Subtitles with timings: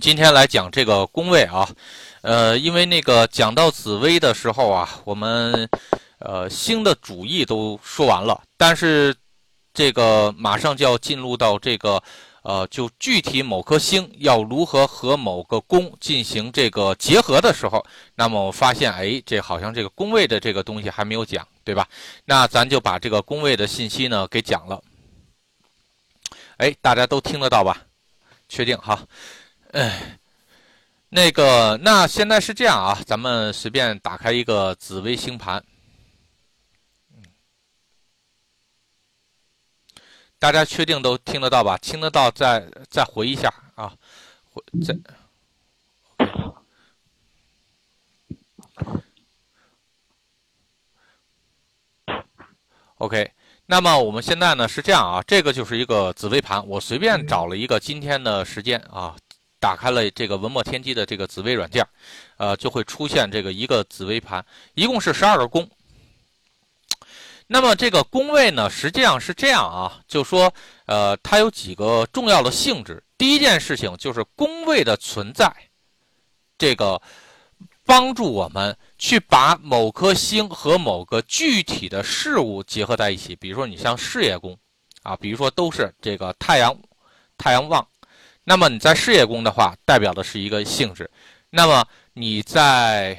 [0.00, 1.68] 今天来讲这个宫位啊，
[2.22, 5.68] 呃，因为那个讲到紫薇的时候啊，我们
[6.20, 9.14] 呃星的主义都说完了，但是
[9.74, 12.02] 这个马上就要进入到这个
[12.42, 21.86] 呃，就具体某颗星要如何和某个宫进行这个结合的时候，那么我发现，哎，这好像这个宫位的这个东西还没有讲，对吧？
[22.24, 24.82] 那咱就把这个宫位的信息呢给讲了。
[26.56, 27.76] 哎，大家都听得到吧？
[28.48, 28.98] 确定哈？
[29.72, 30.18] 哎，
[31.10, 35.64] 那个，那现在是这样啊，咱们随便打开一个紫微星盘，
[40.40, 41.78] 大家确定都听得到吧？
[41.78, 43.94] 听得到再再回一下啊，
[44.50, 44.96] 回再
[52.96, 53.30] ，OK。
[53.66, 59.14] 那么我们现在呢是这样啊，这个就是一个紫微盘，我随便找了一个今天的时间啊。
[59.60, 61.86] 打开了这个文墨天机的这个紫微软件，
[62.38, 65.68] 呃，就会出现这个一个紫微盘，一共是十二个宫。
[67.46, 70.52] 那么这个宫位呢，实际上是这样啊，就说，
[70.86, 73.02] 呃，它有几个重要的性质。
[73.18, 75.52] 第一件事情就是宫位的存在，
[76.56, 77.02] 这个
[77.84, 83.34] 帮助我们去把某颗星和某个具体的事物结合在一起。
[83.36, 84.56] 比如说你像事业宫，
[85.02, 86.74] 啊，比如说都是这个太阳，
[87.36, 87.86] 太阳旺。
[88.50, 91.04] 那么你在事业宫的话，代表的是一个性质；
[91.50, 93.16] 那么你在，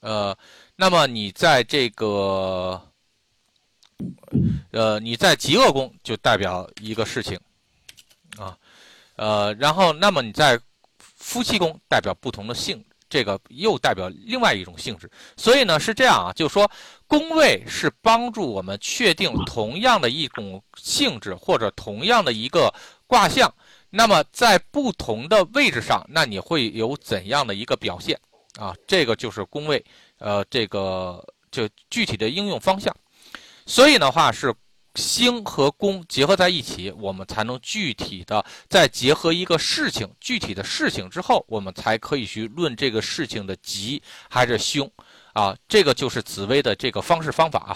[0.00, 0.36] 呃，
[0.74, 2.82] 那么你在这个，
[4.72, 7.38] 呃，你在极恶宫就代表一个事情，
[8.36, 8.58] 啊，
[9.14, 10.58] 呃，然后那么你在
[10.98, 15.08] 夫妻宫代表不同的性，这个又代表另外一种性质。
[15.36, 16.68] 所以呢是这样啊，就是说
[17.06, 22.74] 宫位是帮助我们确定同样的一种性质或者同样的一个
[23.06, 23.48] 卦象。
[23.90, 28.20] 那么在不同的位置上，那你会有怎样的一个表现
[28.58, 28.74] 啊？
[28.86, 29.82] 这个就是宫位，
[30.18, 32.94] 呃，这个就具体的应用方向。
[33.64, 34.54] 所以的话是
[34.94, 44.90] 星和宫结合在一起，我们才能具体的再结合一个事情，具体的事情之后，我们才可以去论这个事情的吉还是凶
[45.32, 45.56] 啊？
[45.66, 47.72] 这个就是紫薇的这个方式方法啊。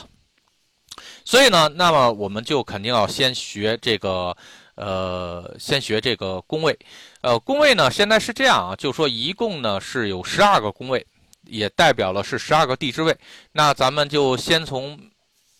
[1.24, 4.36] 所以呢，那么我们就肯定要先学这个。
[4.74, 6.78] 呃，先学这个宫位，
[7.20, 11.06] 呃，宫位呢，现在是这样啊，就说一共呢是有十二个宫位，
[11.44, 13.16] 也代表了是十二个地支位。
[13.52, 14.98] 那咱们就先从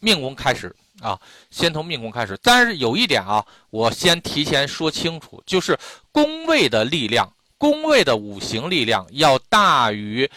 [0.01, 2.39] 命宫开始啊，先从命宫开始。
[2.43, 5.79] 但是有一点啊，我先提前说清楚，就是
[6.11, 10.29] 宫位的力量，宫位的五行力量要大于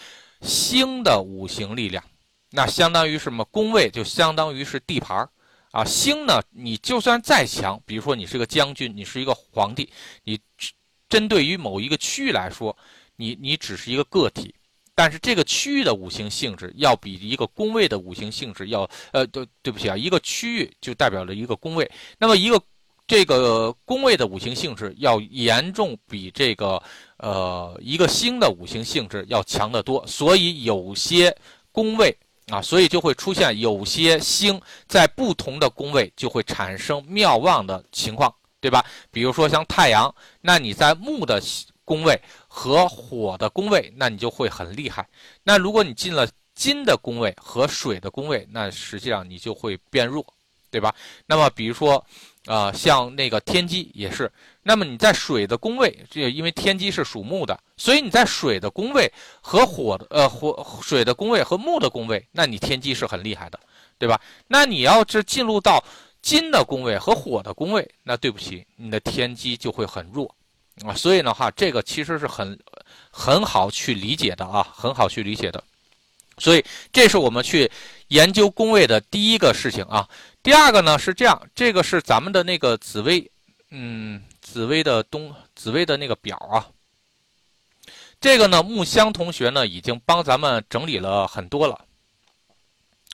[0.42, 2.04] 星的五行力量。
[2.50, 3.44] 那相当于什么？
[3.46, 5.28] 宫位就相当于是地盘儿。
[5.76, 6.42] 啊，星呢？
[6.52, 9.92] 你就算再强，比如说你是个将军，你是一个皇帝，
[10.24, 10.40] 你
[11.06, 12.74] 针对于某一个区域来说，
[13.16, 14.54] 你你只是一个个体，
[14.94, 22.58] 但是这个区域的五行性质要比一个宫位的五行性质要，呃，对，对不起啊，一个区域就代表了一个宫位，那么一个
[23.06, 26.82] 这个宫位的五行性质要严重比这个
[27.18, 31.36] 呃一个星的五行性质要强得多，所以有些
[31.70, 32.16] 宫位。
[32.52, 38.84] 啊，所以就会出现有些星在不同的宫位就会产生妙望的情况，对吧？
[39.10, 41.42] 比如说像太阳，那你在木的
[41.84, 45.08] 宫位和火的宫位，那你就会很厉害。
[45.42, 50.24] 那如果你进了金的宫位和水的宫位，那实际上你就会变弱，
[50.70, 50.94] 对吧？
[51.26, 52.04] 那么比如说。
[52.46, 54.30] 啊，像那个天机也是。
[54.62, 63.58] 那么你在水的宫位，这因为天机是属木的，所以你在水的宫位和火的呃火水的宫位和木的宫位，那你天机是很厉害的，
[63.98, 64.20] 对吧？
[64.46, 65.82] 那你要是进入到
[66.22, 70.32] 金的宫位和火的宫位，那对不起，你的天机就会很弱
[70.84, 70.94] 啊。
[70.94, 72.56] 所以的话，这个其实是很
[73.10, 75.60] 很好去理解的啊，很好去理解的。
[76.38, 77.68] 所以这是我们去
[78.08, 80.08] 研究宫位的第一个事情啊。
[80.46, 83.28] 第二个呢是这样，这个是咱们的那个紫薇，
[83.70, 86.64] 嗯，紫薇的东紫薇的那个表啊。
[88.20, 91.84] 这个呢，木香同学呢已经帮咱们整理了很多了，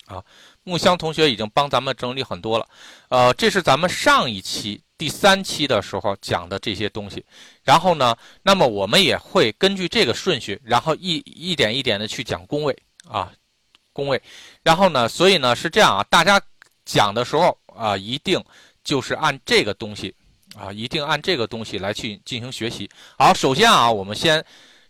[0.04, 0.22] 啊，
[0.62, 2.68] 木香同学已经帮咱们整理很多了，
[3.08, 7.24] 呃，这是咱们上一期第三期的时候讲的这些东西。
[7.62, 12.76] 然后呢，那么我们也会根据这个顺序，然后一一点一点的去讲宫位
[13.08, 13.32] 啊，
[13.94, 14.20] 宫位。
[14.62, 16.38] 然后呢，所以呢是这样啊，大家。
[16.84, 18.42] 讲的时候啊，一定
[18.82, 20.14] 就是按这个东西
[20.56, 22.88] 啊，一定按这个东西来去进行学习。
[23.18, 24.44] 好，首先啊，我们先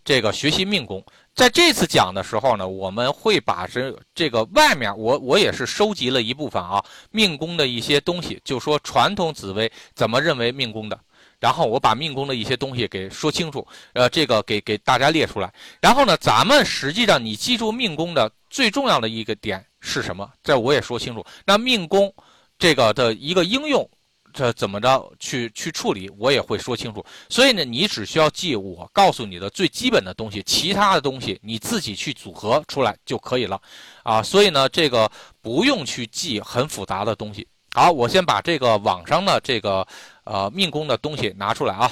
[0.04, 1.04] 这个学习命宫。
[1.34, 11.00] 在这次讲的时候呢，我们会把这这个外面，我我也是收集了一部分啊命宫的一些东西，就说传统紫薇怎么认为命宫的。
[11.40, 15.52] 然后我把命宫的一些东西给说清楚，呃，这个给给大家列出来。
[15.80, 20.32] 然后呢，咱们实际上你记住命宫的最重要的一个点是什么？
[20.44, 21.26] 这我也说清楚。
[21.44, 22.14] 那命宫
[22.56, 23.86] 这个的一个应用，
[24.32, 27.04] 这怎么着去去处理，我也会说清楚。
[27.28, 33.60] 所以呢，你只需要记我告诉你的最基本的东西，其他的东西你自己去组合出来就可以了，
[34.04, 37.46] 啊，所以呢，这个不用去记很复杂的东西。
[37.74, 39.84] 好，我先把这个网上的这个
[40.22, 41.90] 呃命宫的东西拿出来啊，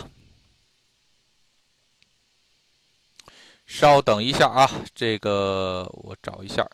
[3.67, 6.65] 稍等一下啊，这个我找一下。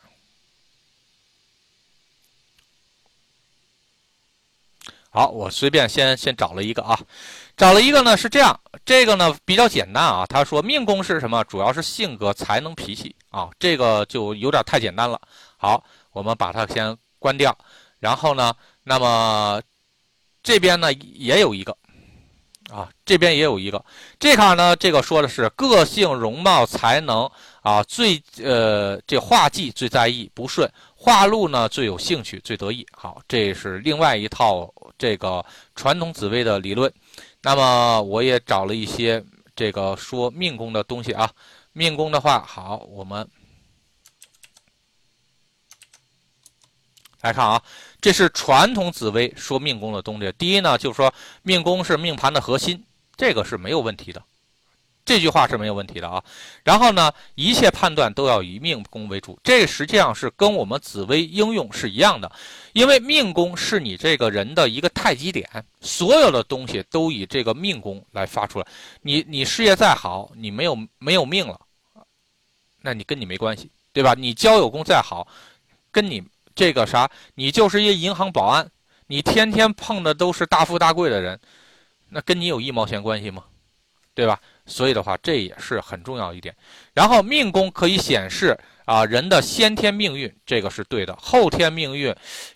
[5.16, 7.00] 好，我随便先先找了一个啊，
[7.56, 10.26] 找了一个呢是这样，这个呢比较简单啊。
[10.28, 11.42] 他说命宫是什么？
[11.44, 15.18] 主要是性格、才能、脾气啊，这个就有点太简单了。
[15.56, 15.82] 好，
[16.12, 17.56] 我们把它先关掉，
[17.98, 18.52] 然后呢。
[18.88, 19.60] 那么
[20.42, 21.74] 这边呢也有一个
[22.70, 23.82] 啊，这边也有一个。
[24.20, 27.28] 这卡呢，这个说的是个性、容貌、才能
[27.62, 30.68] 啊，最呃这画技最在意，不顺；
[31.06, 32.84] 画禄呢最有兴趣，最得意。
[32.90, 34.68] 好，这是另外一套
[34.98, 35.44] 这个
[35.76, 36.92] 传统紫微的理论。
[37.40, 39.24] 那么我也找了一些
[39.54, 41.30] 这个说命宫的东西啊，
[41.72, 43.24] 命宫的话，好，我们
[47.20, 47.62] 来看啊。
[48.00, 50.32] 这是传统紫微说命宫的东西。
[50.36, 52.84] 第一呢，就是说命宫是命盘的核心，
[53.16, 54.20] 这个是没有问题的，
[55.06, 56.22] 这句话是没有问题的啊。
[56.62, 62.30] 然后呢，一切判断都要以命宫为主，这实际上是跟我们紫微应用是一样的，
[62.74, 65.48] 因为命宫是你这个人的一个太极点，
[65.80, 68.66] 所有的东西都以这个命宫来发出来。
[69.00, 71.58] 你你事业再好，你没有没有命了，
[72.82, 74.12] 那你跟你没关系，对吧？
[74.12, 75.26] 你交友宫再好，
[75.90, 76.22] 跟你。
[76.58, 78.66] 这个啥，你就是一银行保安，
[79.08, 81.38] 你天天碰的都是大富大贵的人，
[82.08, 83.44] 那跟你有一毛钱关系吗？
[84.16, 84.40] 对吧？
[84.64, 86.56] 所以的话，这也是很重要一点。
[86.94, 91.14] 然后命宫可以显示啊人的先天命运，这个是对的。
[91.16, 92.12] 后天命运，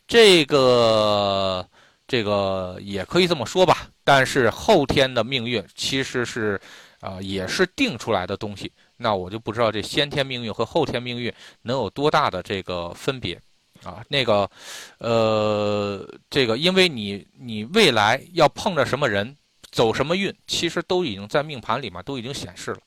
[0.08, 1.64] 这个
[2.08, 3.88] 这个也可以这么说吧。
[4.02, 6.58] 但是后天的命运其实是
[7.00, 11.30] 啊也是定出来的东西，那我就不知道这先天命运和后天命运
[11.62, 13.38] 能有多大的这个分别。
[13.82, 14.50] 啊，那个，
[14.98, 19.34] 呃，这个，因为你你未来要碰着什么人，
[19.70, 22.80] 走什么运，其实都已经在命盘里面都已经显示了，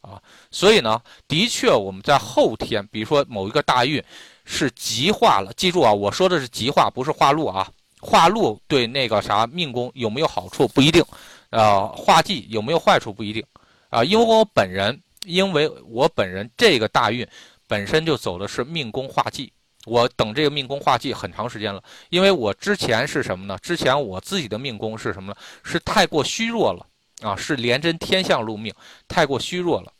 [0.00, 0.20] 啊，
[0.50, 4.02] 所以呢，的确我们在后天，比如说某一个大运
[4.44, 7.70] 是极化了，记住啊，我说的是极化，不是化禄啊，
[8.00, 11.04] 化禄对那个啥命宫有没有好处不一定，
[11.50, 13.44] 呃，化忌有没有坏处不一定，
[13.90, 17.26] 啊，因为我本人，因为我本人这个大运
[17.68, 19.52] 本身就走的是命宫化忌。
[19.84, 23.58] 我等这个命宫化忌很长时间了，因为我之前是什么呢？
[23.60, 25.36] 之前我自己的命宫是什么呢？
[25.62, 26.86] 是太过虚弱了
[27.20, 28.72] 啊，是廉贞天相入命，
[29.06, 29.92] 太过虚弱了。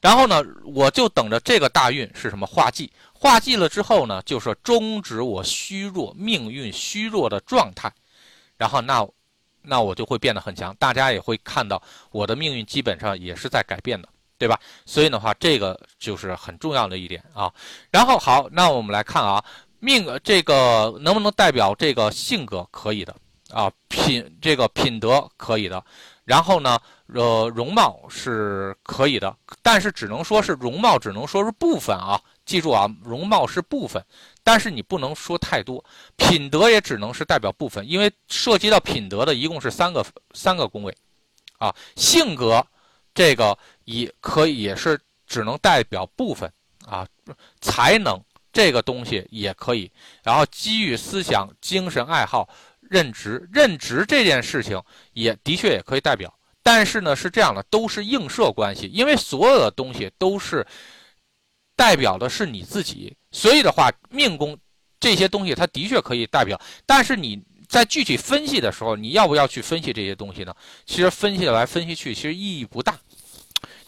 [0.00, 7.90] 然后呢，我就等着这个大运是什么化忌，化忌了之后呢，就是终止我虚弱命运虚弱的状态，
[8.56, 9.06] 然后那
[9.62, 14.08] 那我就会变得很强，大家也会看到我的命运基本上也是在改变的。
[14.36, 14.58] 对吧？
[14.84, 17.52] 所以的话，这个就是很重要的一点啊。
[17.90, 19.42] 然后好，那我们来看啊，
[19.78, 22.66] 命这个能不能代表这个性格？
[22.70, 23.14] 可以的
[23.50, 25.82] 啊，品这个品德可以的。
[26.24, 32.20] 然后呢，呃，容貌是可以的，但是只能说是容貌，只能说是部分啊。
[32.44, 34.04] 记住啊，容貌是部分，
[34.42, 35.82] 但是你不能说太多。
[36.16, 40.94] 品德也只能是代表部分，因为涉及到品德的一共是三个三个宫位
[41.58, 42.66] 啊，性格。
[43.14, 46.52] 这个也可以也是只能代表部分
[46.84, 47.06] 啊，
[47.60, 48.20] 才能
[48.52, 49.90] 这个东西也可以，
[50.22, 52.48] 然后机遇、思想、精神、爱好、
[52.80, 60.66] 任职、任职这件事情也的确也可以代表，但是呢是这样的，都是映射关系，因为所有的东西都是
[61.76, 64.58] 代表的是你自己，所以的话命宫
[64.98, 67.40] 这些东西它的确可以代表，但是你。
[67.66, 70.54] 在具体分析的时候，你要不要去分析这些东西呢？
[70.84, 72.96] 其实分析来分析去，其实意义不大。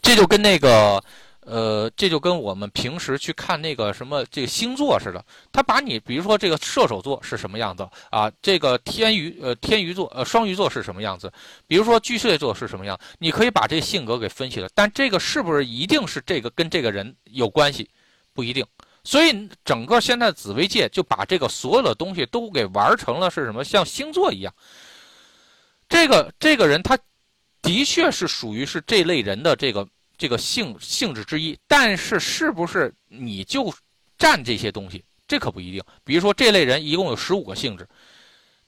[0.01, 1.03] 这就跟那个，
[1.41, 5.23] 呃，这就跟我们平时去看那个什么这个星座似的。
[5.51, 8.31] 他把你，比如说这个射手座是什么样子啊？
[8.41, 11.31] 这个天鱼，呃，天鱼座，呃，双鱼座是什么样子？
[11.67, 12.97] 比如说巨蟹座是什么样？
[13.19, 17.89] 你可以把这性格给分析了，但这个是不是一定是这个跟这个人有关系？
[18.33, 18.65] 不一定。
[19.03, 23.63] 所以，整个现在紫微界就把这个所有的东西都给玩成了是什么？
[23.63, 24.53] 像星座一样。
[25.87, 26.99] 这个这个人他
[27.67, 33.71] 的确是属于是这类人的这个这个性性质之一，但是是不是你就
[34.17, 35.03] 占这些东西？
[35.27, 35.83] 这可不一定。
[36.03, 37.87] 比如说这类人一共有十五个性质，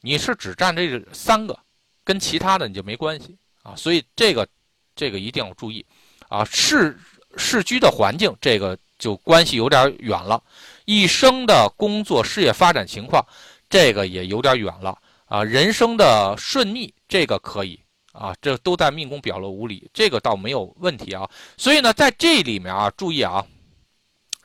[0.02, 1.58] 你是只占这三个，
[2.04, 3.74] 跟其他的你就没关系啊。
[3.76, 4.48] 所以这个
[4.96, 5.86] 这个一定要注意
[6.28, 6.44] 啊。
[6.44, 7.00] 市
[7.38, 10.44] 市居的环境，这个就关系有点远了。
[10.86, 13.26] 一生的工作事业发展情况，
[13.70, 15.44] 这个也有点远了啊。
[15.44, 17.80] 人生的顺逆，这个可以
[18.20, 21.30] 啊，这都在命宫表露无理，这个倒没有问题啊。
[21.56, 23.46] 所以呢，在这里面啊，注意啊，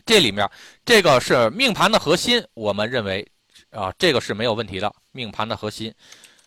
[0.07, 0.49] 这里面
[0.85, 3.29] 这个是命盘的核心，我们认为
[3.71, 4.95] 啊，这个是没有问题的。
[5.11, 5.93] 命盘的核心，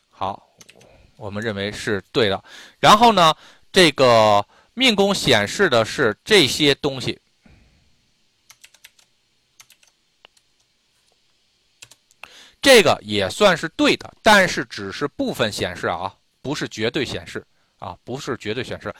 [0.09, 0.41] 好，
[1.17, 2.41] 我们认为是对的。
[2.79, 3.35] 然后呢，
[3.73, 7.19] 这个命宫显示的是这些东西。
[12.61, 16.15] 这个也算是对的，但是只是部分显示啊，
[16.47, 17.45] 不是绝对显示
[17.77, 18.93] 啊，不是绝对显示。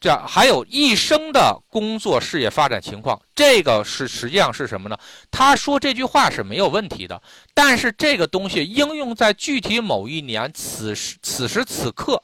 [0.00, 4.96] 这样还有一生的工作事业发展情况，这个是实际上是什么呢？
[5.30, 7.20] 他说这句话是没有问题的，
[7.52, 12.18] 但是这个东西应用在具体某一年此时此时此刻，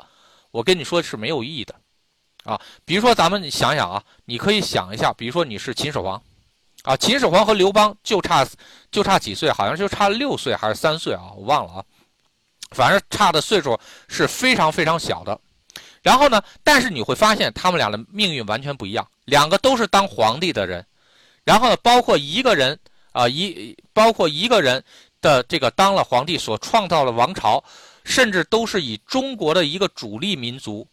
[0.51, 1.75] 我跟你说是没有意义的
[2.45, 2.59] 啊。
[2.87, 6.23] 比如说咱们想想啊，你可以想一下，比如说你是秦始皇。
[6.83, 8.45] 啊，秦始皇和刘邦就差
[8.91, 11.85] 就差几岁，好像就差六岁还是三岁啊，我忘了啊。
[12.73, 15.39] 反正差的岁数是非常非常小的。
[16.03, 20.85] 然后呢，但是你会发现他们俩的命运完全不一样，两个都是当皇帝的人。
[21.45, 22.79] 然后呢，包括一个人
[23.13, 24.83] 啊，一包括一个人
[25.21, 27.63] 的这个当了皇帝所创造的王朝，
[28.05, 30.87] 甚至都是以中国的一个主力民族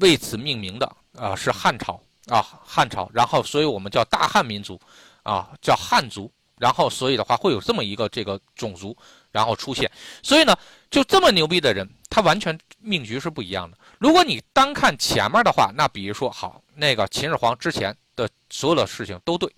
[0.00, 3.10] 为此命名的啊，是汉朝啊，汉朝。
[3.12, 4.80] 然后，所以我们叫大汉民族。
[5.24, 8.96] 啊，叫汉族，然后所以的话会有这么一个这个种族，
[9.30, 9.88] 然后出现，
[10.20, 10.52] 所以呢，
[10.92, 13.78] 就这么牛逼的人，他完全命局是不一样的。
[13.98, 19.50] 如果你单看前面的话，那比如说好，那个秦始皇之前的所有的事情都对，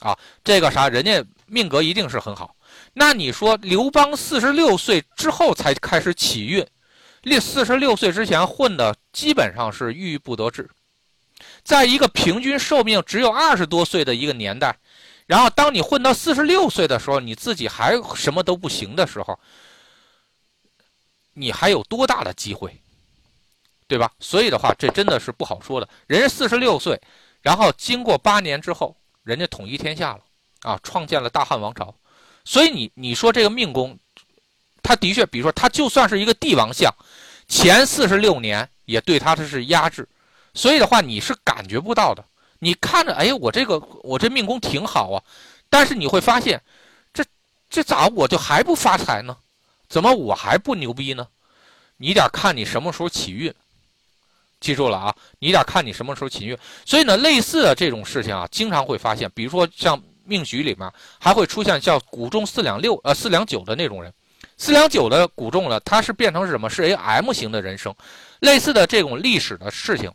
[0.00, 2.56] 啊，这个啥，人家命格一定是很好。
[2.94, 6.66] 那你说刘邦四十六岁之后才开始起运，
[7.20, 10.70] 历四十六岁之前混的基本上是郁郁不得志，
[11.62, 14.74] 在一个平均寿命只有二十多岁的一个年代。
[15.26, 19.38] 然后，当你混到四十六岁的时候，你自己还什么都不行的时候，
[21.38, 22.76] 你还有多大的机会，
[23.86, 24.10] 对吧？
[24.20, 25.88] 所以的话，这真的是不好说的。
[26.06, 27.00] 人家四十六岁，
[27.40, 30.20] 然后经过八年之后，人家统一天下了
[30.62, 31.94] 啊，创建了大汉王朝。
[32.44, 33.98] 所以你你说这个命宫，
[34.82, 36.92] 他的确，比如说他就算是一个帝王相，
[37.46, 40.08] 前四十六年也对他的是压制，
[40.54, 42.24] 所以的话，你是感觉不到的。
[42.58, 45.22] 你看着，哎，我这个我这命宫挺好啊，
[45.70, 46.60] 但是你会发现，
[47.12, 47.24] 这
[47.70, 49.36] 这咋我就还不发财呢？
[49.88, 51.26] 怎么我还不牛逼呢？
[51.96, 53.52] 你得看你什么时候起运，
[54.60, 56.56] 记住了啊，你得看你什么时候起运。
[56.84, 64.12] 所以呢，类似的这种事情啊，经常会发现，比如说像命局里面还会出现叫古中四两六呃四两九的那种人，
[64.56, 66.68] 四两九的古中呢，他是变成是什么？
[66.70, 67.94] 是 A M 型的人生，
[68.40, 70.12] 类似的这种历史的事情。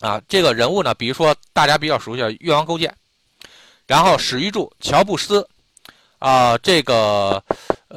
[0.00, 2.94] 啊，这个人物呢，比如说大家比较熟悉的越王勾践，
[3.86, 5.48] 然后史玉柱、乔布斯，
[6.18, 7.42] 啊，这个，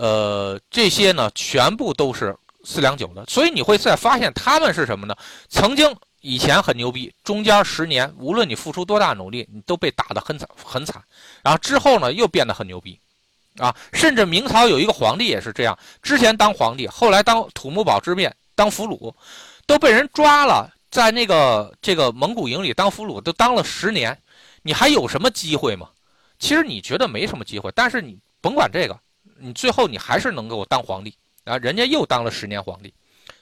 [0.02, 3.26] 呃，这些呢，全部都是四两九的。
[3.26, 5.14] 所以你会再发现他们是什么呢？
[5.50, 11.04] 曾经以前很牛逼，中间十年，无论你付出多大努力，你都被打得很惨很惨。
[11.44, 12.98] 然后之后呢，又变得很牛逼，
[13.58, 19.14] 啊，甚至明朝有一个皇帝也是这样，之前当皇帝，后来当土木堡之变当俘虏，
[19.66, 20.74] 都被人抓了。
[20.90, 24.18] 在那个这个蒙古营里当俘虏都当了十年，
[24.64, 25.90] 你还有什么机会吗？
[26.40, 28.98] 其实你觉得没什么机会，但是你甭管这个，
[29.40, 31.14] 你最后你还是能够当皇帝
[31.46, 31.58] 啊！
[31.58, 32.94] 人家又当了十年皇帝，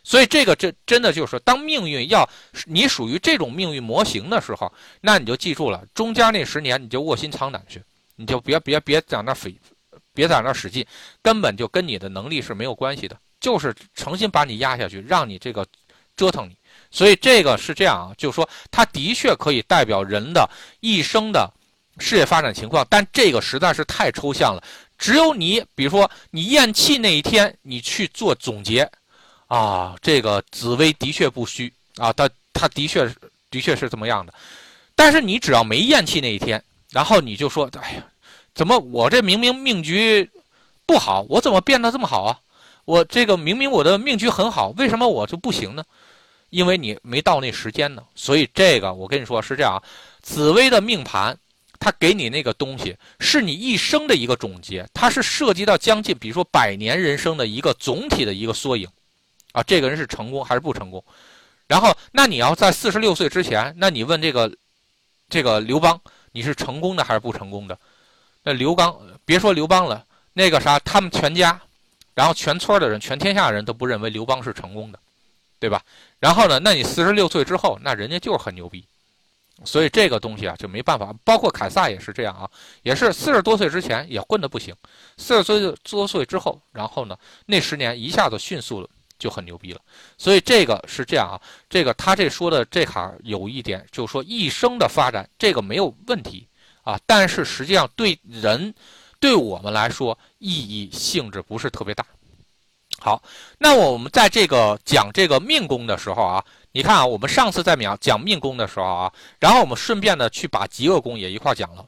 [0.04, 2.27] 所以这个这真的就是说，当命运要
[2.66, 7.84] 你属于这种命运模型的时候，那你就记住了，中间那十年你就卧薪尝胆去，
[8.16, 9.56] 你就别别别在那费，
[10.13, 10.86] 别在那使劲，
[11.22, 15.66] 根本就跟你的能力是没有关系的，就是诚心把你压下去，让你这个
[16.16, 16.56] 折腾你。
[16.89, 20.50] 所以这个是这样啊，就是说，它的确可以代表人的
[20.80, 21.51] 一生的
[22.00, 24.63] 事业发展情况，但这个实在是太抽象了。
[24.98, 28.89] 只有你，比如说你咽气那一天，你去做总结，
[29.48, 33.06] 啊，这个紫薇的确不虚啊，他他的确
[33.51, 34.34] 的确是这么样的。
[34.96, 38.04] 但是你只要没咽气那一天，然后你就说，哎呀，
[38.56, 40.30] 怎么我这明明命局
[40.86, 42.39] 不好，我怎么变得这么好啊？
[42.86, 45.84] 我这个明明我的命局很好，为什么我就不行呢？
[46.50, 49.84] 因为你没到那时间呢，所以这个我跟你说是这样。
[50.22, 51.38] 紫薇的命盘，
[51.79, 58.88] 他给你那个东西是你一生的一个总结，它是涉及到将近，比如说百年人生的一个总体的一个缩影，
[59.51, 61.03] 啊，这个人是成功还是不成功？
[61.67, 64.51] 然后，那你要在四十六岁之前，那你问这个
[65.29, 66.00] 这个刘邦，
[66.31, 67.77] 你是成功的还是不成功的？
[68.43, 71.60] 那刘邦别说刘邦了，那个啥，他们全家，
[72.13, 75.00] 然后全村的人，全天下人都不认为刘邦是成功的。
[75.60, 75.81] 对吧？
[76.19, 78.86] 然后呢，那你四十六岁之后，那人家就是很牛逼。
[79.64, 82.50] 所以这个东西啊就没办法，包括凯撒也是这样啊，
[82.84, 84.76] 也是四十多岁之前也混得不行，
[85.18, 89.82] 四十岁多岁之后，然后呢那十年一下子迅速的就很牛逼了。
[90.18, 96.48] 所以这个是这样啊，这个他这说的这卡有一点就是说一生的发展这个没有问题
[96.84, 98.74] 啊，但是实际上对人
[99.20, 102.06] 对我们来说意义性质不是特别大。
[103.00, 103.22] 好，
[103.58, 106.44] 那我们在这个讲这个命宫的时候啊。
[106.74, 111.84] 你看啊，我们上次在讲讲命宫的时候啊，然后我们顺便呢去把极恶宫也一块讲了，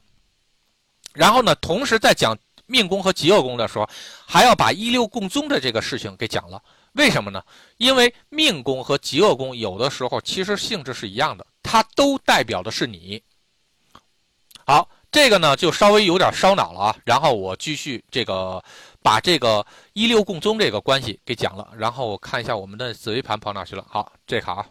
[1.12, 2.36] 然后呢，同时在讲
[2.66, 3.88] 命宫和极恶宫的时候，
[4.26, 6.60] 还要把一六共宗的这个事情给讲了。
[6.94, 7.40] 为什么呢？
[7.76, 13.22] 因为命宫和极恶宫有的时候其实性质是一样的，它都代表的是你。
[14.66, 16.96] 好，这个呢就稍微有点烧脑了啊。
[17.04, 18.60] 然后我继续这个
[19.02, 21.72] 把这个一六共宗这个关系给讲了。
[21.76, 23.84] 然后我看一下我们的紫微盘跑哪去了。
[23.88, 24.66] 好，这卡啊。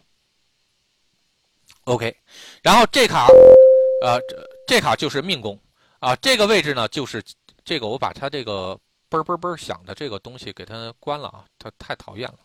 [1.84, 2.14] OK，
[2.62, 3.26] 然后这卡，
[4.02, 5.58] 呃，这这卡就是命宫
[5.98, 7.22] 啊，这个位置呢就是
[7.64, 12.38] 这个，我把它这个嘣嘣嘣响的这个东西给它关了啊，它太讨厌了。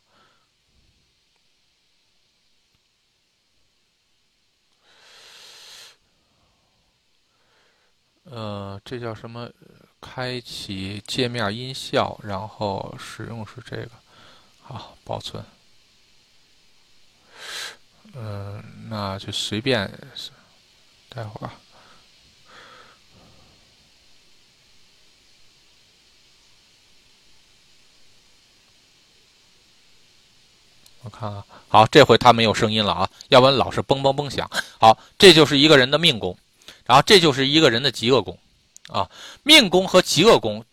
[8.24, 9.48] 呃，这叫什么？
[10.06, 13.90] 开启界面音效，然后使用是这个，
[14.62, 15.44] 好，保存。
[18.14, 19.92] 嗯，那就随便，
[21.10, 21.50] 待会儿，
[31.02, 34.50] 我看看，好，这回它没有声音了啊，要不然老是嘣嘣嘣响。
[34.80, 36.38] 好，这就是一个人的命宫，
[36.86, 38.38] 然后这就是一个人的极恶宫，
[38.88, 39.10] 啊，
[39.44, 40.64] 命宫和极恶宫。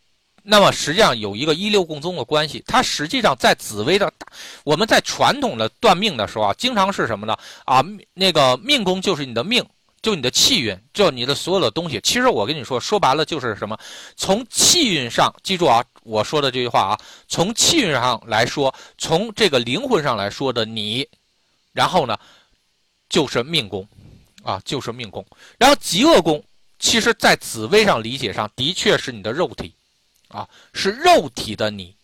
[0.44, 4.26] 那么实际上有一个一六共宗的关系，它实际上在紫微的大，
[4.64, 7.36] 我们在传统的断命的时候啊，经常是什么呢？
[7.64, 7.80] 啊，
[8.12, 9.64] 那个命宫就是你的命，
[10.02, 12.00] 就你的气运，就你的所有的东西。
[12.02, 13.78] 其实我跟你说，说白了就是什么？
[14.16, 21.06] 从气运上，记住啊，我说的这句话啊，从气运上来说，从这个灵魂上来说的你，
[21.72, 22.18] 然后呢，
[23.08, 23.86] 就是命宫，
[24.42, 25.24] 啊，就是命宫。
[25.56, 26.42] 然后极恶宫，
[26.82, 29.72] 其实在紫微上理解上的确是你的肉体。
[30.28, 31.94] 啊，是肉体的你，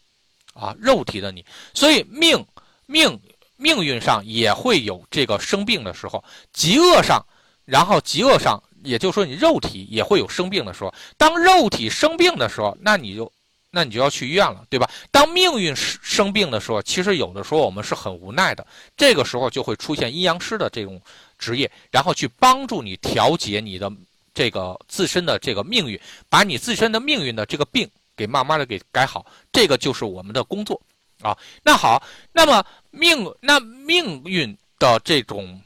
[0.52, 2.44] 啊，肉体的你，所以命
[2.84, 3.18] 命
[3.56, 7.24] 命运上也会有这个生病的时候，极恶上，
[7.64, 10.92] 然后极恶上，也就是说你肉体也会有生病的时候。
[11.16, 13.32] 当肉体生病的时候，那你就
[13.70, 14.90] 那你就要去医院了，对吧？
[15.10, 21.00] 当命运生生病的时候，其实有的时候我们是很无奈的，这个时候就会出现阴阳师的这种
[21.38, 23.90] 职业，然后去帮助你调节你的
[24.38, 27.90] 这个自身的这个命运，把你自身的命运的这个病。
[28.16, 30.80] 给慢慢的给改好，这个就是我们的工作，
[31.22, 35.60] 啊，那好，那么命那命运的这种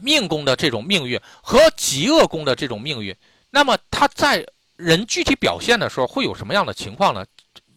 [0.00, 3.16] 命宫的这种命运和极恶宫的这种命运，
[3.48, 7.24] 那么它在人具体表现的时候会有什么样的情况呢？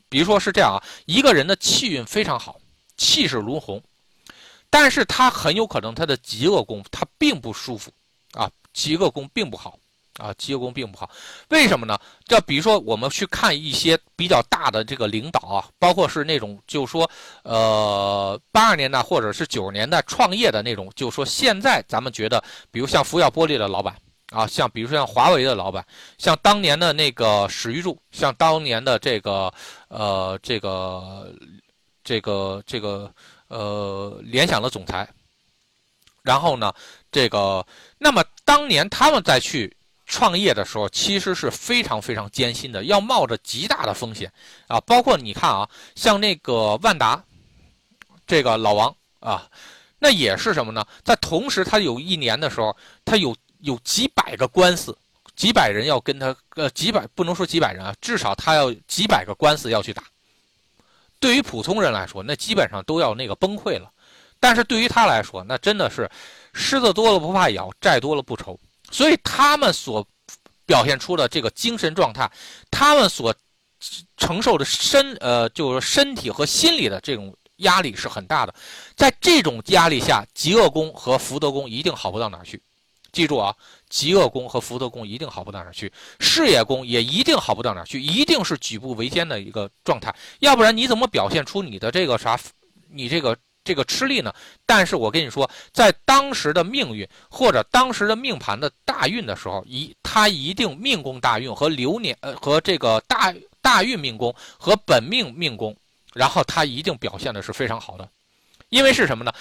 [0.09, 2.59] 比如说是这样啊，一个人的气运非常好，
[2.97, 3.81] 气势如虹，
[4.69, 7.89] 但是他很有可能他的极恶宫他并不舒服，
[8.33, 9.79] 啊，极恶宫并不好。
[10.19, 11.09] 啊，极恶宫并不好，
[11.49, 11.97] 为什么呢？
[12.25, 17.09] 这比如说，我们去看一些比较大的这个领导啊，包括是那种，就说，
[17.41, 23.95] 呃，八十年代或者是九十年代创业的那种，就说，现在咱们觉得，比如像福耀玻璃的老板
[24.31, 25.83] 啊，像比如说像华为的老板，
[26.19, 29.51] 像当年的那个史玉柱，像当年的这个，
[29.87, 31.33] 呃，这个，
[32.03, 33.11] 这个，这个，
[33.47, 35.09] 呃，联想的总裁，
[36.21, 36.71] 然后呢，
[37.11, 37.65] 这个，
[37.97, 39.75] 那么当年他们再去。
[40.05, 44.31] 创业的时候其实是非常非常艰辛的，要冒着极大的风险
[44.67, 44.79] 啊！
[44.81, 47.23] 包括你看啊，像那个万达，
[48.27, 49.49] 这个老王啊，
[49.99, 50.85] 那也是什么呢？
[51.03, 54.95] 在同时，他有一年的时候，他有有几百个官司，
[55.35, 60.03] 几百人要跟他，呃，几百不能说几百人啊，至少他要几百个官司要去打。
[61.19, 63.89] 对于普通人来说，那基本上都要那个崩溃了，
[64.41, 66.09] 但是对于他来说，那真的是
[66.53, 68.59] 虱子多了不怕咬，债多了不愁。
[68.93, 70.07] 所以他们所
[70.65, 72.31] 表现出的这个精神状态，
[72.69, 73.35] 他们所
[74.15, 78.53] 承受的身呃，就是身体和心理的这种压力是很大的。
[78.95, 82.61] 在这种压力下，极恶宫和福德宫一定好不到哪去。
[83.11, 83.53] 记住啊，
[83.89, 90.15] 极恶宫和福德宫一定好不到哪去，事业宫也一定好不到哪去，一定是举步维艰的一个状态。
[90.39, 92.39] 要不然你怎么表现出你的这个啥，
[92.89, 93.35] 你这个？
[93.63, 94.33] 这个吃力呢，
[94.65, 105.75] 但是我跟你说，在当时的命运或者当时的命盘的大运的时候，一他一定命宫大运和流年呃和这个大大运命宫和本命命宫，
[106.13, 108.07] 然后他一定表现的是非常好的，
[108.69, 109.33] 因为是什么呢？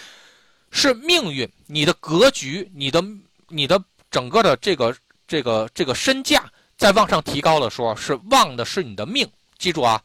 [0.70, 3.04] 是命运，你的格局，你的
[3.48, 10.02] 你的整个的这个这个这个身价在往上提高的时候，是旺的是你的命，记住啊，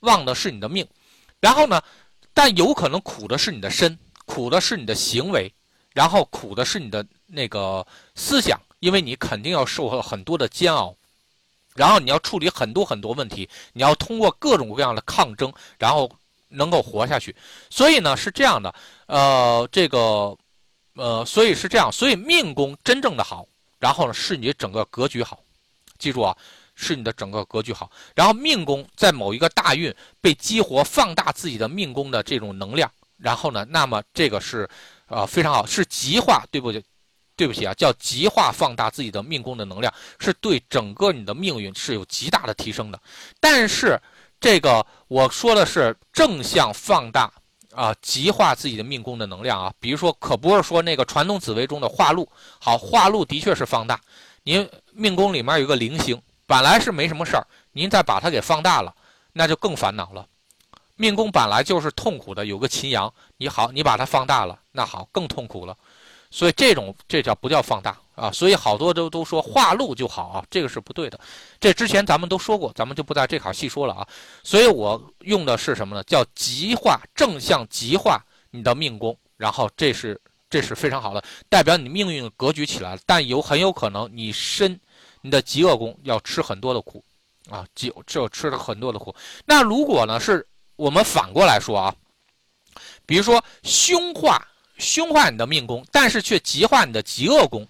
[0.00, 0.86] 旺的是你的命。
[1.38, 1.80] 然后呢，
[2.34, 5.52] 但有可能苦的是你的身，苦的是你的行为，
[5.92, 10.94] 然后苦的是你的那个思想，因为你肯定要受很多的煎熬。
[11.74, 16.10] 然后你要处理很多很多问题，你要通过各种各样的抗争，然后
[16.48, 17.34] 能够活下去。
[17.70, 18.74] 所以呢是这样的，
[19.06, 20.36] 呃，这个，
[20.96, 23.46] 呃，所以是这样，所以命宫真正的好，
[23.78, 25.40] 然后呢是你整个格局好，
[25.98, 26.36] 记住啊，
[26.82, 27.90] 是你的整个格局好。
[28.14, 34.68] 然后命宫在某一个大运被激活，放大自己的命宫的这种能量，然后呢，那么这个是，
[35.06, 36.82] 呃，非常好，是极化，对不对？
[37.34, 43.00] 对不起啊，叫极化放大自己的命宫的能量，是对整个你的命运是有极大的提升的。
[43.40, 43.98] 但是
[44.38, 47.32] 这个我说的是正向放大
[47.74, 49.72] 啊，极化自己的命宫的能量啊。
[49.80, 52.28] 比如说，可不是说那个传统紫微中的化禄，
[52.60, 53.98] 好，化禄的确是放大。
[54.44, 56.20] 您命宫里面有个零星，
[56.52, 58.94] 本来是没什么事儿，您再把它给放大了，
[59.32, 60.26] 那就更烦恼了。
[60.96, 65.74] 命宫本来就是痛苦的，有个秦阳，你好，你把它放大了，那好，更痛苦了。
[66.30, 68.30] 所以这种这叫不叫放大啊？
[68.30, 71.18] 所以好多都都说化禄就好啊，这个是不对的。
[71.58, 74.06] 这之前咱们都说过，咱们就不在这块细说了啊。
[74.42, 76.04] 所以我用的是什么呢？
[76.04, 83.00] 叫极化，正向极化你的命宫，然后这是这是非常好的，代表你命运格局起来了。
[83.06, 84.78] 但有很有可能你身
[85.22, 87.02] 你的极恶宫要吃很多的苦
[87.48, 89.14] 啊，就就吃了很多的苦。
[89.46, 91.94] 那如果呢是我们反过来说啊，
[93.06, 94.46] 比如说凶化。
[94.78, 97.68] 凶化你的命宫，但是却极化你的极恶宫，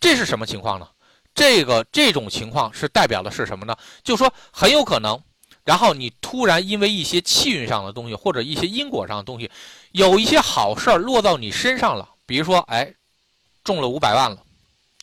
[0.00, 0.88] 这是什么情况呢？
[1.36, 3.76] 这个这种情况是代表的是什么呢？
[4.02, 5.22] 就说很有可能，
[5.62, 9.48] 然后你突然因为一些气运上的东西，或者一些因果上的东西，
[9.92, 12.08] 有一些好事儿落到你身上了。
[12.26, 12.92] 比如说，哎，
[13.62, 14.42] 中了五百万了，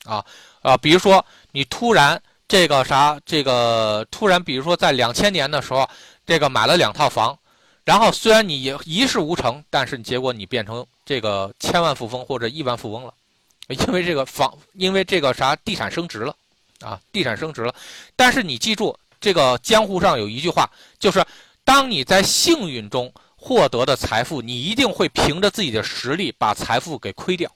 [0.04, 0.26] 啊
[0.62, 5.90] 啊，比如说你突然这个啥，这个突然，比如说在两千年的时候，
[6.26, 7.38] 这个买了两套房。
[7.86, 13.12] 然后虽然你一事无成，但是结果你变成这个千万富翁或者亿万富翁了，
[13.68, 16.36] 因为这个房，因为这个啥地产升值了，
[16.82, 17.74] 啊，地产升值了。
[18.16, 21.26] 但是你记住，这个江湖上有一句话，就是
[21.64, 27.52] 当你在幸运中获得的财富，你一定会凭着自己的实力把财富给亏掉。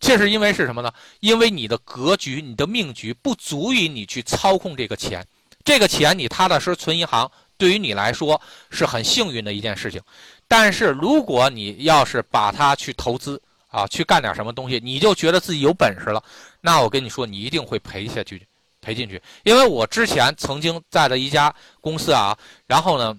[0.00, 0.92] 这是因为是什么呢？
[1.20, 5.24] 因为你的格局、你的命局不足以你去操控这个钱，
[5.62, 7.30] 这个钱你踏踏实实存银行。
[7.58, 10.00] 对于你来说是很幸运的一件事情，
[10.48, 16.24] 但是如果你要是把它去投资啊，去干点什么东西，你就觉得自己有本事了，
[16.62, 18.46] 那我跟你说，你一定会赔下去，
[18.80, 19.20] 赔进去。
[19.42, 22.34] 因为我之前曾经在的一家公司啊，
[22.66, 23.14] 然后呢，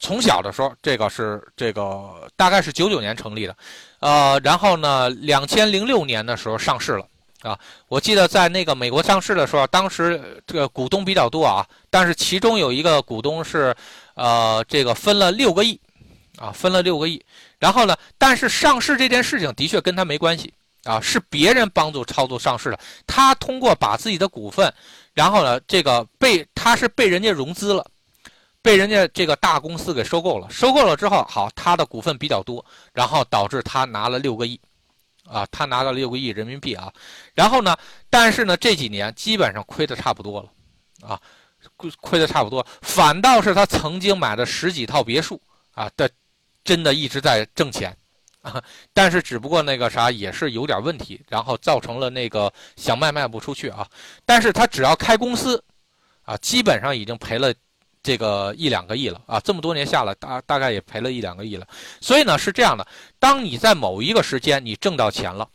[0.00, 3.56] 从小的时候，这个是这个大概是九九年成立的，
[4.00, 7.06] 呃，然后呢，两千零六年的时候上市了。
[7.42, 7.56] 啊，
[7.86, 13.76] 我记得在那个美国上市的时候，当时这个股东比较多啊，但是其中有一个股东是，
[14.14, 15.78] 呃，这个分了六个亿，
[16.38, 17.22] 啊，分了六个亿。
[17.58, 20.52] 然后呢，但是上市这件事情的确跟他没关系
[20.84, 22.78] 啊，是别人帮助操作上市的。
[23.06, 24.72] 他通过把自己的股份，
[25.12, 27.86] 然后呢，这个被他是被人家融资了，
[28.66, 30.50] 被人家这个大公司给收购了。
[30.50, 34.60] 收购了之后，好，他的股份比较多，然后导致他拿了六个亿。
[35.28, 36.92] 啊，他拿到了六个亿人民币啊，
[37.34, 37.76] 然后呢，
[38.08, 41.20] 但是呢，这几年基本上亏的差不多了，啊，
[41.76, 45.40] 亏亏的差不多，反倒是他曾经买的十几套别墅
[45.74, 46.08] 啊，的
[46.62, 47.92] 真的一直在挣钱，
[48.40, 53.84] 啊，但是只不过那个啥也是有点问题，然后造成了那个想卖卖不出去啊，
[54.24, 55.60] 但是他只要开公司，
[56.22, 57.52] 啊，基本上已经赔了。
[58.06, 61.66] 这个一两个亿了啊，这么多年下来，大大概也赔了一两个亿了。
[62.00, 62.86] 所以呢，是这样的：
[63.18, 65.48] 当你在某一个时间你挣到钱了，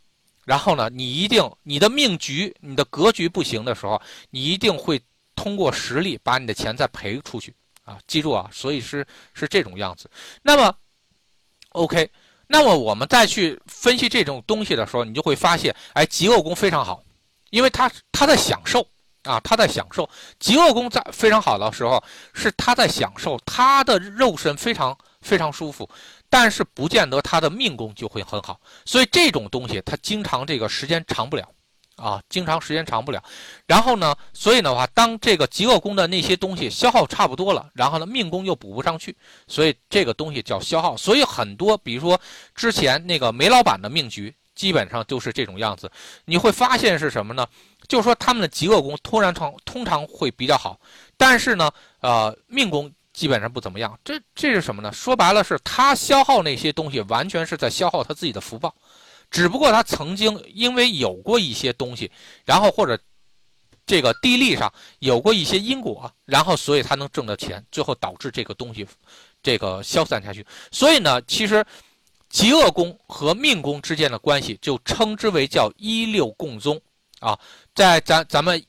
[0.44, 5.02] 然后呢，你一定你的命局、你的格局不行的时候，你一定会
[5.34, 7.98] 通过实力把你的钱再赔出去啊！
[8.06, 10.12] 记住啊，所以是是这种样子。
[10.42, 10.76] 那么
[11.70, 12.10] ，OK，
[12.48, 17.02] 那么我们再去分析这种东西的时候，你就会发现，哎，极恶宫非常好，
[17.50, 18.86] 因为他他在享受。
[19.24, 22.04] 啊，他在享受极恶宫在非常好的时候，
[22.34, 25.88] 是他在享受他的肉身非常非常舒服，
[26.30, 31.48] 但是不见得他的命宫就会很好，所以这种东西他经常这个时间长不了，
[31.98, 33.24] 啊，经常时间长不了。
[33.68, 39.16] 然后呢，所以的话，当这个极恶宫的那些东西消耗差不多了，然后呢，命宫又补不上去，
[39.48, 40.98] 所以这个东西叫消耗。
[40.98, 42.20] 所以很多，比如说
[42.56, 45.91] 之前那个煤老板的命局，基本上就是这种样子。
[46.26, 47.47] 你会发现是什么呢？
[47.88, 50.80] 就是说，他们的极恶宫突然常通常会比较好，
[51.17, 51.71] 但是呢，
[52.02, 54.00] 呃，命宫基本上不怎么样。
[54.04, 54.93] 这这是什么呢？
[54.93, 58.71] 说白了是他消耗那些东西，完全是在消耗他自己的福报。
[59.32, 62.12] 只不过他曾经因为有过一些东西，
[62.45, 62.95] 然后或者
[63.88, 68.86] 这个地利上有过一些因果，然后所以他能挣到钱，最后导致这个东西
[69.41, 70.45] 这个消散下去。
[70.69, 71.65] 所以呢，其实
[72.32, 76.82] 极恶宫和命宫之间的关系就称之为叫一六共宗
[77.20, 77.38] 啊，
[77.76, 78.63] 在咱咱们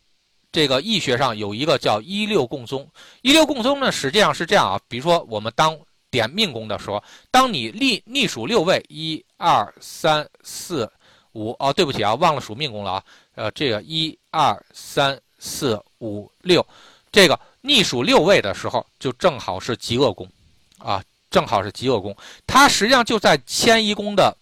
[0.51, 2.87] 这个易学上有一个叫一六共宗。
[3.22, 5.79] 一六共宗呢，实际上是这样啊，比如说我们当。
[6.12, 10.87] 点命宫的时候，当你逆逆数六位，一二三四
[11.33, 13.05] 五，哦，对不起啊，忘了数命宫了啊。
[13.35, 16.62] 呃，这个一二三四五六，
[17.11, 20.29] 这个逆数六位的时候，就正好是极恶宫，
[20.77, 22.16] 啊，正好是极恶宫。
[22.47, 24.33] 它实际上就在迁移宫的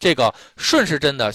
[0.00, 1.32] 这个顺时针的，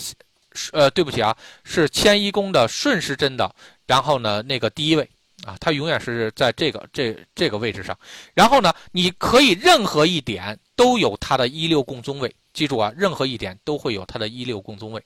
[0.73, 3.55] 呃，对不起啊，是迁移宫的顺时针的，
[3.87, 5.09] 然后呢，那个第一位。
[5.43, 7.97] 啊，它永远是在这个这这个位置上，
[8.35, 15.03] 然后呢，你可以任何一点都有它的一六共宗位，记住啊，任何一点都会有它的一六共宗位。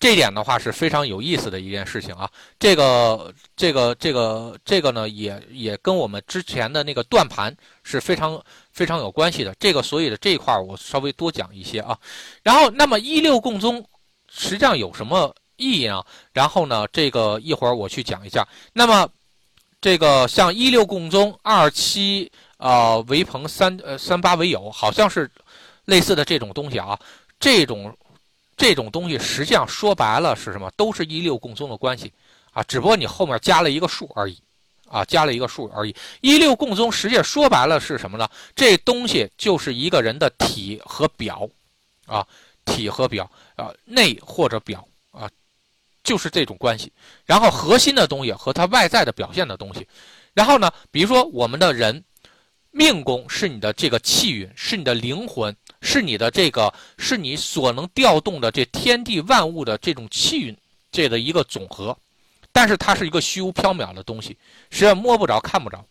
[0.00, 2.28] 这点的话是非常有意思的一件事情啊。
[2.58, 9.54] 这个这个这个这个呢，也也跟我们之前的那个断盘是非常非常有关系的。
[9.60, 11.98] 这个所以的这一块我稍微多讲一些啊。
[12.42, 13.84] 然后，那么一六共宗
[14.28, 15.34] 实际上有什么？
[15.58, 16.02] 意义呢？
[16.32, 16.88] 然后呢？
[16.92, 18.44] 这个一会儿我去讲一下。
[18.72, 19.08] 那么，
[19.80, 25.30] 这个像一六共宗、二七呃为朋、三呃三八为友，好像是
[25.84, 26.98] 类似的这种东西啊。
[27.38, 27.96] 这种
[28.62, 30.70] 这种东西实际上说白了是什么？
[30.76, 32.12] 都是一六共宗的关系
[32.52, 34.38] 啊，只不过你后面加了一个数而已
[34.86, 35.92] 啊，加了一个数而已。
[36.20, 38.30] 一六共宗实际上说白了是什么呢？
[38.54, 41.48] 这东西就是一个人的体和表
[42.06, 42.24] 啊，
[42.64, 45.28] 体和表啊，内或者表啊。
[46.04, 46.92] 就是这种关系，
[47.26, 49.84] 然后核心的东西和它外在的表现的东西，
[50.34, 52.04] 然后呢，比如说我们的人
[52.70, 60.56] 命宫是你的这个气运，是你的灵魂，是你的这个，是你所能调动的这天地万物的这种气运
[60.90, 61.94] 这的一个总和，
[62.52, 64.30] 但是它是一个虚无缥缈的东西，
[64.70, 65.84] 实际上摸不着看不着，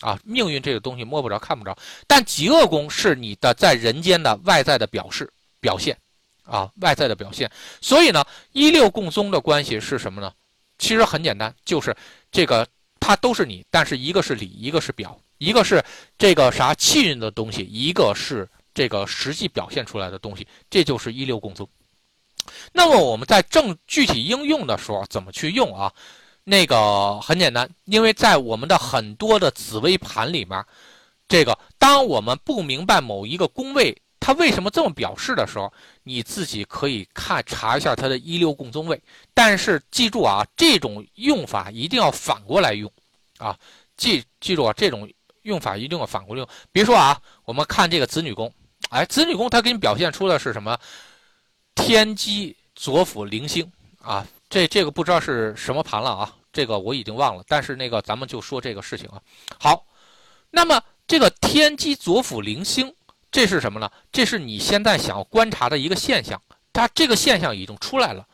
[0.00, 5.96] 啊，命运这个东西摸不着看不着，但极恶宫是你的在人间的外在的表示表现。
[6.50, 7.50] 啊，外在的表现，
[7.82, 10.32] 所以呢，一六共宗的关系是什么呢？
[10.78, 11.94] 其实很简单，就是
[12.32, 12.66] 这个
[12.98, 15.84] 它都是你，但是一个是里，一个是表，一个是
[16.16, 21.68] 这个啥气运的东西，一个是这个实际表现出来的东西，这就是一六共宗。
[22.72, 25.92] 那么我们在正具体应用的时候怎么去用啊？
[26.44, 30.64] 那个很简单，因为在我们的很多的紫微盘里面，
[31.26, 34.00] 这个当我们不明白某一个宫位。
[34.20, 35.72] 它为什么这么表示的时候，
[36.04, 39.00] 你自己可以看查一下它的一六共宗位。
[39.34, 42.88] 但是记住啊，这种用法一定要反过来用，
[43.38, 43.58] 啊，
[43.96, 45.10] 记记住啊，这种
[45.42, 46.48] 用法一定要反过来用。
[46.70, 48.52] 比如说啊，我们看这个子女宫，
[48.90, 50.78] 哎，子女宫它给你表现出的是什么？
[51.74, 57.44] 天机左辅灵星啊，这这个不知道是什么盘了啊，这个我已经忘了。
[57.46, 59.20] 但是那个咱们就说这个事情啊。
[59.60, 59.84] 好，
[60.50, 62.94] 那么这个天机左辅灵星。
[63.30, 63.90] 这是什么呢？
[64.10, 66.40] 这是你现在想要观察的一个现象，
[66.72, 68.26] 它这个现象已经出来了，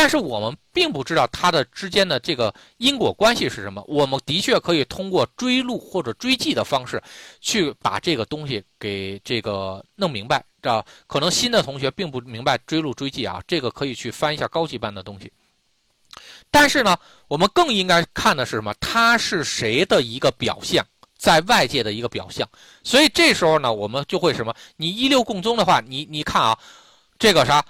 [0.00, 3.84] 但是我们并不知道它的之间的这个因果关系是什么。
[3.86, 7.02] 我们的确可以通过追录或者追记的方式，
[7.42, 10.42] 去把这个东西给这个弄明白。
[10.62, 15.30] 这可能新的同学并不明白追录追记啊，这个可以去翻一下高级班的东西。
[16.50, 16.96] 但是呢，
[17.28, 18.72] 我们更应该看的是什么？
[18.80, 20.82] 它是谁的一个表象？
[21.18, 22.48] 在外界的一个表象，
[22.82, 24.54] 所以这时候呢，我们就会什么？
[24.76, 26.58] 你一六共宗的话，你你看啊，
[27.18, 27.62] 这个啥？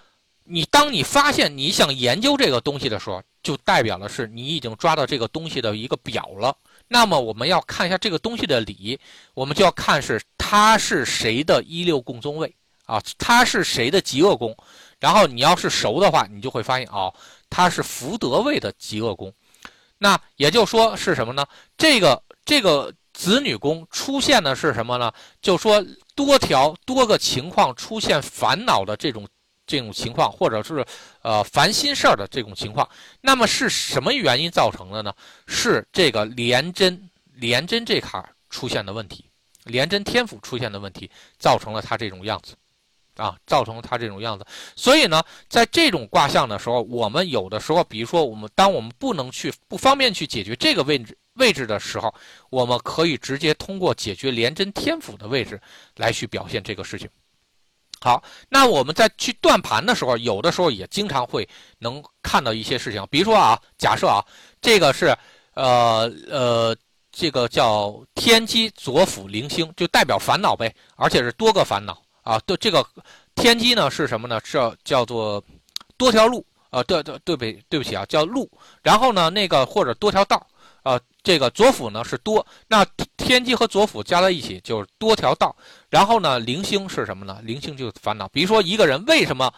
[0.51, 6.57] 你当你发现你想研究这个东西的时候，就代表的是你已经抓到这个东西的一个表了。
[6.89, 8.99] 那么我们要看一下这个东西的理，
[9.33, 12.53] 我们就要看是它是谁的一六共宗位
[12.85, 14.57] 啊，它是谁的极恶宫。
[14.99, 17.15] 然后你要是熟的话，你就会发现哦，
[17.49, 19.33] 它是福德位的极恶宫。
[19.99, 21.47] 那也就说是什么呢？
[21.77, 22.93] 这个这个。
[23.13, 25.13] 子女宫出现的是什么呢？
[25.43, 25.85] 就说
[26.15, 29.29] 多条多个情况出现烦恼的这种
[29.71, 30.85] 这种情况，或者是
[31.23, 32.89] 呃烦心事儿的这种情况。
[33.21, 35.15] 那么是什么原因造成的呢？
[35.47, 39.25] 是这个廉贞廉贞这坎出现的问题，
[39.65, 42.55] 廉贞天府出现的问题，造成了他这种样子，
[43.17, 44.45] 啊，造成了他这种样子。
[44.75, 51.17] 所以呢，在这种卦象的时候，我们有的时候，比如说我们当我们不能去不方便去解决这个位置。
[51.35, 52.13] 位置的时候，
[52.51, 55.59] 我们可以直接通过解决廉贞天府的位置
[55.97, 57.09] 来去表现这个事情。
[58.03, 61.47] 好，那我们在去断盘的时候，有的时候也经常会
[61.79, 64.25] 能看到一些事情，比如说啊，假设啊，
[64.63, 65.15] 这个是
[65.53, 66.75] 呃呃
[67.13, 72.39] 这个叫天机左辅零星，就代表烦恼呗，而且是多个烦恼啊。
[72.47, 72.83] 对，这个
[73.35, 74.41] 天机呢是什么呢？
[74.45, 75.43] 是叫做
[75.99, 78.51] 多条路啊，对对对不对不起啊，叫路。
[78.83, 80.47] 然后呢，那个或者多条道
[80.83, 82.85] 啊，这个左辅呢是多，那
[83.17, 85.55] 天机和左辅加在一起就是多条道。
[85.89, 87.41] 然后呢，零星是什么呢？
[87.43, 88.29] 零星就是烦恼。
[88.29, 89.53] 比如说一个人为什么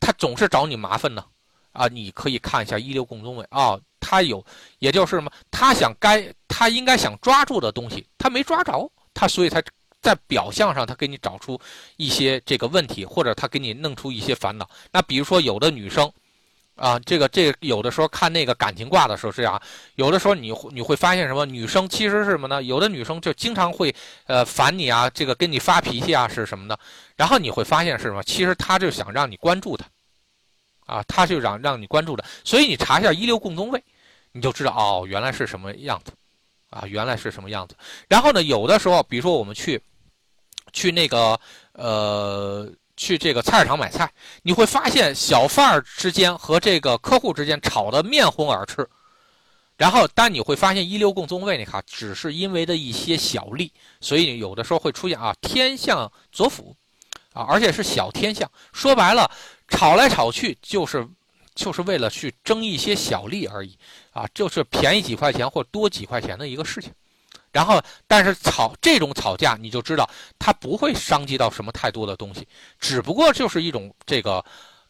[0.00, 1.24] 他总是找你麻烦呢？
[1.72, 3.78] 啊，你可以看一下一流共宗位啊。
[4.00, 4.44] 他有，
[4.80, 5.30] 也就是什么？
[5.50, 9.62] 他想该他应该想抓住的东西，他没抓着，他所以他
[10.02, 11.58] 在表象上他给你找出
[11.96, 14.68] 一些这个问题，或者他给你弄出一些烦恼。
[14.92, 16.12] 那比如说有的女生，
[16.76, 19.60] 啊，这个这有的时候看那个感情卦的时候是这样，
[19.94, 21.46] 有的时候你你会发现什么？
[21.46, 22.62] 女生其实是什么呢？
[22.62, 23.94] 有的女生就经常会
[24.26, 26.76] 呃烦你啊，这个跟你发脾气啊是什么呢？
[27.16, 28.22] 然后你会发现是什么？
[28.24, 29.86] 其实她就想让你关注她，
[30.86, 32.24] 啊，她就让让你关注的。
[32.42, 33.82] 所以你查一下一流共宗位。
[34.36, 36.10] 你就知道哦，原来是什么样子，
[36.68, 37.76] 啊，原来是什么样子。
[38.08, 39.80] 然后呢，有的时候，比如说我们去，
[40.72, 41.38] 去那个
[41.74, 44.10] 呃，去这个菜市场买菜，
[44.42, 48.88] 你会发现小贩儿之间和这个客户之间吵得面红耳赤。
[49.76, 56.76] 然后，但你会发现一六共宗位，那哈，只是因为的一些小利，所以有的时候会出现啊，天象左辅，
[57.32, 58.50] 啊，而且是小天象。
[58.72, 59.30] 说白了，
[59.68, 61.08] 吵来吵去就是。
[61.56, 63.78] 就是为了去争一些小利而已，
[64.10, 66.90] 啊，就是便宜几块钱或多几块钱的一个事情。
[67.54, 72.44] 然后，但是吵这种吵架，你就知道它不会伤及到什么太多的东西，
[72.80, 74.44] 只不过就是一种这个、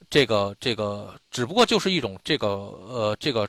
[0.09, 3.47] 这个、这个，只不过就是一种这个呃这个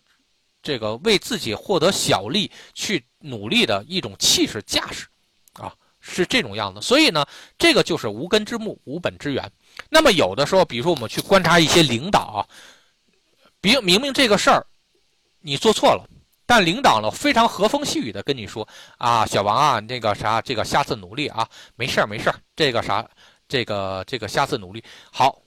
[0.61, 5.07] 这个为自己获得小利去努力的一种气势架势，
[5.53, 6.81] 啊，是这种样子。
[6.81, 7.25] 所以呢，
[7.57, 9.49] 这个就是无根之木，无本之源。
[9.89, 12.45] 那么有的时候，比如说我们去观察一些领导啊。
[13.61, 14.67] 明明明这个事儿，
[15.39, 16.07] 你做错了，
[16.47, 23.07] 但领导呢非常和风细雨的跟你说啊，小王啊，那个啥，这个下次努力啊，没事儿没事儿，这个啥，
[23.47, 25.41] 这个这个下次努力好。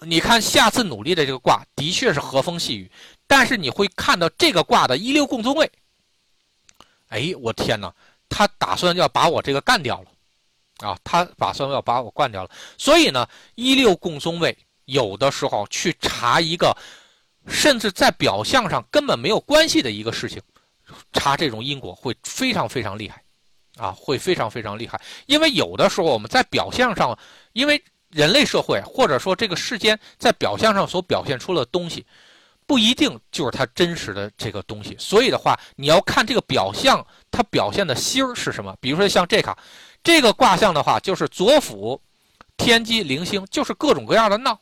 [0.00, 2.88] 你看下次努力的这个卦的确是和风细雨，
[3.26, 5.68] 但是你会看到这个卦的一六共宗位，
[7.08, 7.92] 哎，我天哪，
[8.28, 12.50] 他打算要把我这个干掉了，啊，他打算要把我干掉了。
[12.76, 16.76] 所以呢，一六共宗位有的时候去查一个。
[17.48, 20.40] 甚至在表象上根本没有关系的一个事情，
[21.12, 23.22] 查这种因果会非常非常厉害，
[23.76, 25.00] 啊，会非常非常厉害。
[25.26, 27.18] 因为有的时候我们在表象上，
[27.52, 32.06] 因为人类社会或者说这个世间在表象上所表现出的东西，
[32.66, 34.96] 不一定就是它真实的这个东西。
[34.98, 38.76] 所以的话，你要看这个表象，它表现的心儿是什么。
[38.80, 39.56] 比如说像这卡，
[40.02, 42.00] 这个卦象的话，就是左辅
[42.56, 44.58] 天机零星，就是各种各样的闹。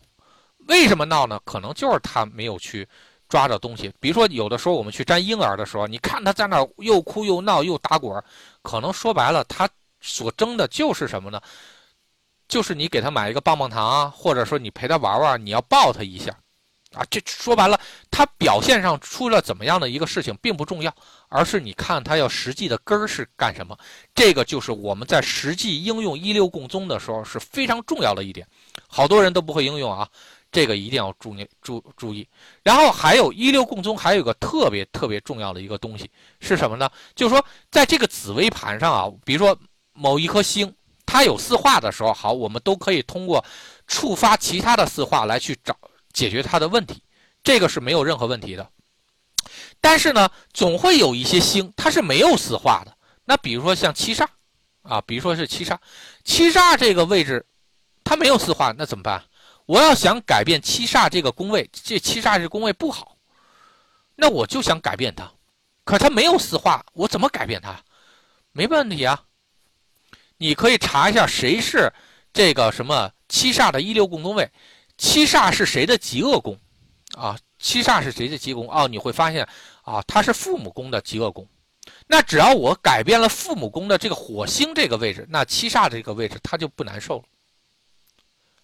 [0.66, 1.40] 为什么闹呢？
[1.44, 2.86] 可能就是他没有去
[3.28, 3.92] 抓着东西。
[4.00, 8.22] 比如说，有的时候我们去粘婴儿的时候，你看他在那又哭又闹又打滚，
[8.62, 9.68] 可能说白了，他
[10.00, 11.40] 所争的就是什么呢？
[12.48, 16.30] 就是你给他买一个棒棒糖啊，或者说你陪他玩玩，你要抱他一下，
[16.94, 20.94] 啊，这说白了，他表现上出了怎么样的一个事情并不重要，
[21.28, 23.76] 而是你看他要实际的根儿是干什么。
[24.14, 28.46] 这个就是我们在实际应用一六共宗的时候是非常重要的一点，
[28.86, 30.08] 好多人都不会应用啊。
[30.56, 32.26] 这个一定要注意注注意，
[32.62, 36.90] 然后还有一六共宗，还有个特别特别重要的一个东西是什么呢？
[37.14, 39.54] 就是说，在这个紫微盘上啊，比如说
[39.92, 43.44] 某一颗星，它有四化的时候，好，我们都可以通过
[43.86, 45.76] 触发其他的四化来去找
[46.14, 47.02] 解决它的问题，
[47.44, 48.66] 这个是没有任何问题的。
[49.78, 54.26] 但是呢，总会有一些星它是没有四化的，那比如说像七煞
[54.80, 55.76] 啊，比如说是七煞，
[56.24, 57.44] 七煞这个位置
[58.02, 59.22] 它没有四化，那怎么办？
[59.66, 63.16] 我要想改变七煞这个宫位，这七煞这宫位不好，
[64.14, 65.30] 那我就想改变它，
[65.84, 67.76] 可它没有四化，我怎么改变它？
[68.52, 69.24] 没问题啊，
[70.38, 71.92] 你可以查一下谁是
[72.32, 74.48] 这个什么七煞的一六宫宫位，
[74.96, 76.56] 七煞是谁的极恶宫
[77.18, 77.38] 啊？
[77.58, 78.70] 七煞是谁的极宫？
[78.70, 79.46] 哦，你会发现
[79.82, 81.46] 啊，它是父母宫的极恶宫。
[82.06, 87.24] 那只要我改变了父母宫的这个火星这个位置，那七煞这个位置它就不难受了。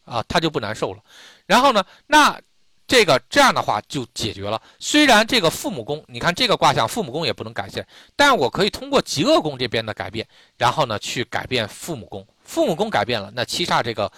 [0.04, 1.00] 啊，他就不难受了。
[1.46, 2.40] 然后呢，那
[2.86, 4.60] 这个这样的话就解决了。
[4.78, 7.86] 虽然这个父母宫，你看这个卦象，父母宫也不能改变，
[8.16, 10.26] 但我可以通过极恶宫这边的改变，
[10.58, 12.26] 然后呢去改变父母宫。
[12.44, 14.10] 父母宫改变了，那七煞这个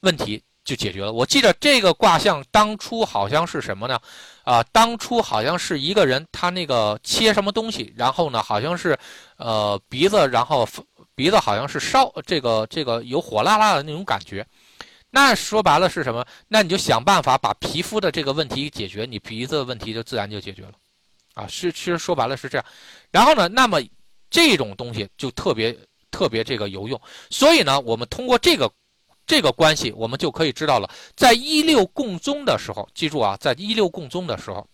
[0.00, 1.12] 问题就解决了。
[1.12, 4.00] 我记得这个卦象当初好像是什么呢？
[4.42, 8.98] 啊，当初好像是一个人他那个切什么东西，然后呢好像是
[9.36, 10.66] 呃鼻子，然后
[11.14, 14.44] 鼻子好像是烧这个这个有火辣辣的那种感觉。
[15.16, 16.22] 那说白了是什么？
[16.46, 20.72] 那你就想办法把皮肤的这个问题解决，你鼻子的问题就自然就解决了，
[21.32, 22.64] 啊，是其实说白了是这样。
[23.10, 23.80] 然后呢，那么
[24.28, 25.74] 这种东西就特别
[26.10, 27.00] 特别这个有用。
[27.30, 28.70] 所以呢，我们通过这个
[29.26, 34.68] 这个关系，我们就可以知道了，在一六共宗的时候，记住啊，在一六共宗的时候。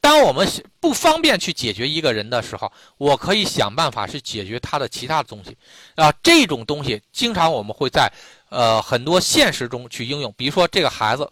[0.00, 0.48] 当我们
[0.80, 5.54] 不方便去解决一个人的时候，我可以想办法去解决他的其他的东西，
[5.96, 8.10] 啊，这种东西经常我们会在
[8.48, 10.32] 呃很多现实中去应用。
[10.36, 11.30] 比如说这个孩子，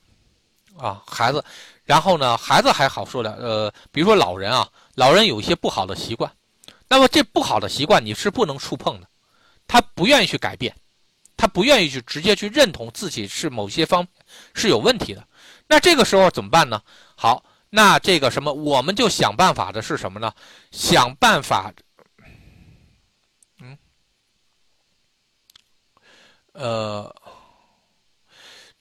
[0.77, 1.45] 啊孩子，
[1.85, 6.31] 然后呢孩子还好说的，呃，比如说老人啊，老人有一些不好的习惯，
[6.89, 9.09] 那么这不好的习惯你是不能触碰的，
[9.67, 10.75] 他不愿意去改变，
[11.37, 14.07] 他不愿意去直接去认同自己是某些方
[14.55, 15.27] 是有问题的，
[15.67, 16.83] 那这个时候怎么办呢？
[17.15, 17.45] 好。
[17.69, 20.33] 那这个什么，我们就想办法的是什么呢？
[20.71, 21.71] 想办法，
[23.61, 23.77] 嗯，
[26.57, 27.15] 呃，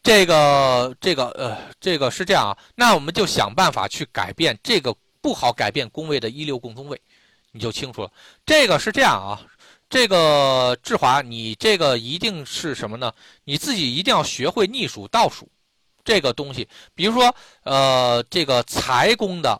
[0.01, 2.57] 这个这个呃，这个是这样啊。
[2.75, 6.99] 那我们就想办法去改变这个不好改变宫位的一六共宗位，
[7.51, 8.11] 你就清楚了。
[8.45, 9.41] 这个是这样啊。
[9.87, 13.13] 这个志华，你这个一定是什么呢？
[13.43, 15.47] 你自己一定要学会逆数倒数。
[16.03, 19.59] 这个东西，比如说，呃，这个财宫的，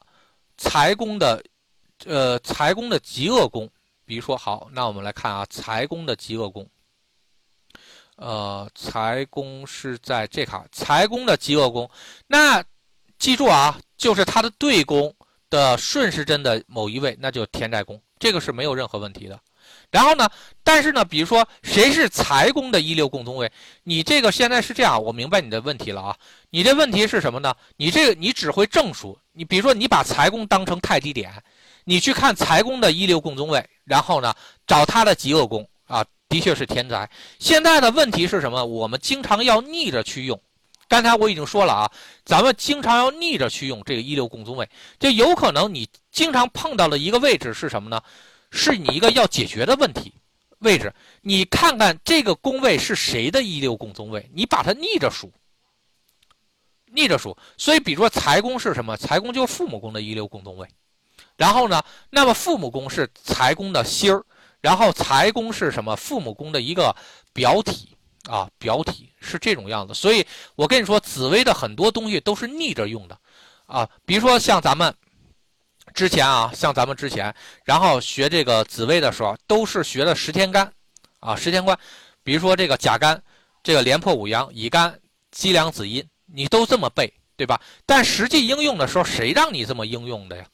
[0.58, 1.44] 财宫的，
[2.06, 3.68] 呃，财宫的极恶宫，
[4.06, 6.68] 比如说，好，那我们来看啊，财宫的极恶宫，
[8.16, 11.90] 呃，财宫是在这卡，财宫的极恶宫，
[12.28, 12.64] 那
[13.20, 15.14] 记住啊，就是它的对宫
[15.50, 19.40] 的顺时针的某一位，那就天寨宫，这个是没有任何问题的。
[19.92, 20.30] 然后呢？
[20.64, 23.52] 但是呢，比如说谁是财宫的一六共宗位？
[23.84, 26.16] 你这个现在是这样，我明白你的问题了啊。
[26.50, 27.54] 你这问题是什么呢？
[27.78, 29.18] 你这个你只会正数。
[29.32, 31.32] 你比如说你把财宫当成太极点，
[31.84, 34.34] 你去看财宫的一六共宗位，然后呢
[34.68, 36.06] 找他的极恶宫啊，
[36.36, 37.10] 的确是天灾。
[37.40, 38.66] 现在的问题是什么？
[38.66, 40.38] 我们经常要逆着去用。
[40.90, 41.92] 刚才我已经说了啊，
[42.26, 44.70] 咱们经常要逆着去用这个一流共宗位，
[45.00, 48.02] 就有可能你经常碰到的一个位置是什么呢？
[48.52, 50.12] 是你一个要解决的问题
[50.60, 55.32] 位置，你看看这个宫位是谁的一流宫宗位，你把它逆着数，
[56.92, 57.38] 逆着数。
[57.58, 58.98] 所以，比如说财宫是什么？
[58.98, 60.68] 财宫就是父母宫的一流宫宗位。
[61.38, 64.24] 然后呢，那么父母宫是财宫的心儿，
[64.66, 65.96] 然后财宫是什么？
[65.96, 66.96] 父母宫的一个
[67.34, 67.96] 表体
[68.28, 69.94] 啊，表体是这种样子。
[69.94, 73.16] 所以我跟你说，紫薇的很多东西都是逆着用的
[73.68, 74.92] 啊，比如说像咱们。
[75.94, 80.70] 之前啊，像咱们之前，然后学这个紫薇的时候，都是学的十天干，
[81.20, 81.78] 啊，十天干，
[82.22, 83.22] 比如说这个甲干，
[83.64, 85.00] 这个廉颇五阳，乙干，
[85.32, 87.62] 积粮子阴，你都这么背，对吧？
[87.86, 90.46] 但实际应用的时候，谁让你这么应用的呀？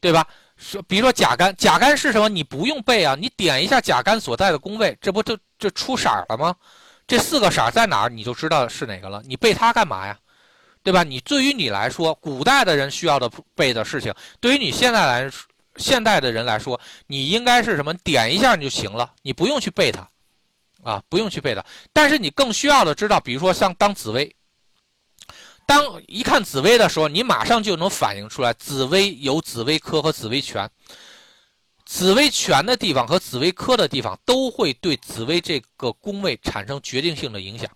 [0.00, 0.26] 对吧？
[0.60, 2.28] 说，比如说甲干，甲干是什么？
[2.28, 6.54] 你不用背啊，你点一下甲干所在的宫位，这不就就出色了吗？
[7.06, 9.20] 这四个色在哪儿，你就知道是哪个了。
[9.26, 10.16] 你背它干嘛呀？
[10.82, 11.02] 对吧？
[11.02, 15.30] 你对于你来说，古代的人需要的背的事情，对于你现在来
[15.76, 17.92] 现代的人来说，你应该是什么？
[17.94, 20.08] 点一下你就行了，你不用去背它，
[20.82, 21.64] 啊，不用去背它。
[21.92, 24.34] 但是你更需要的知道，比如说像当紫薇，
[25.70, 30.68] 当一看紫薇的时候，你马上就能反映出来，紫薇有紫薇科和紫薇权，
[31.86, 37.70] 紫薇权的地方和紫薇科的地方都会对紫薇这个宫位产生决定性的影响。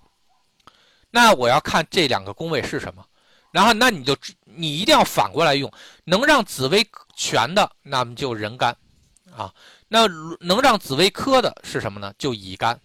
[1.12, 3.06] 那我要看这两个宫位是什么，
[3.52, 5.72] 然后那你就你一定要反过来用，
[6.02, 6.84] 能让紫薇
[7.14, 8.76] 全的，那么就人干，
[9.32, 9.54] 啊，
[9.86, 10.08] 那
[10.40, 12.12] 能让紫薇科的是什么呢？
[12.18, 12.80] 就乙干。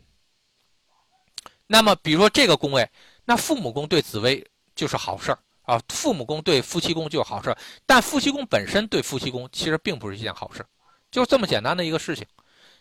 [1.66, 2.88] 那么比如说这个宫位，
[3.26, 4.45] 那父母宫对紫薇
[4.80, 10.66] 就是好事儿啊，父母宫对夫妻宫就是好事儿，但夫妻宫本身对夫妻宫其实并不是一件好事，
[11.12, 12.26] 就这么简单的一个事情，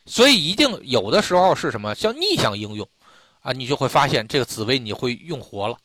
[0.06, 2.88] 所以一定有的时候是什么叫逆向应用。
[3.40, 5.76] 啊，你就会发现这个紫薇你会用活了，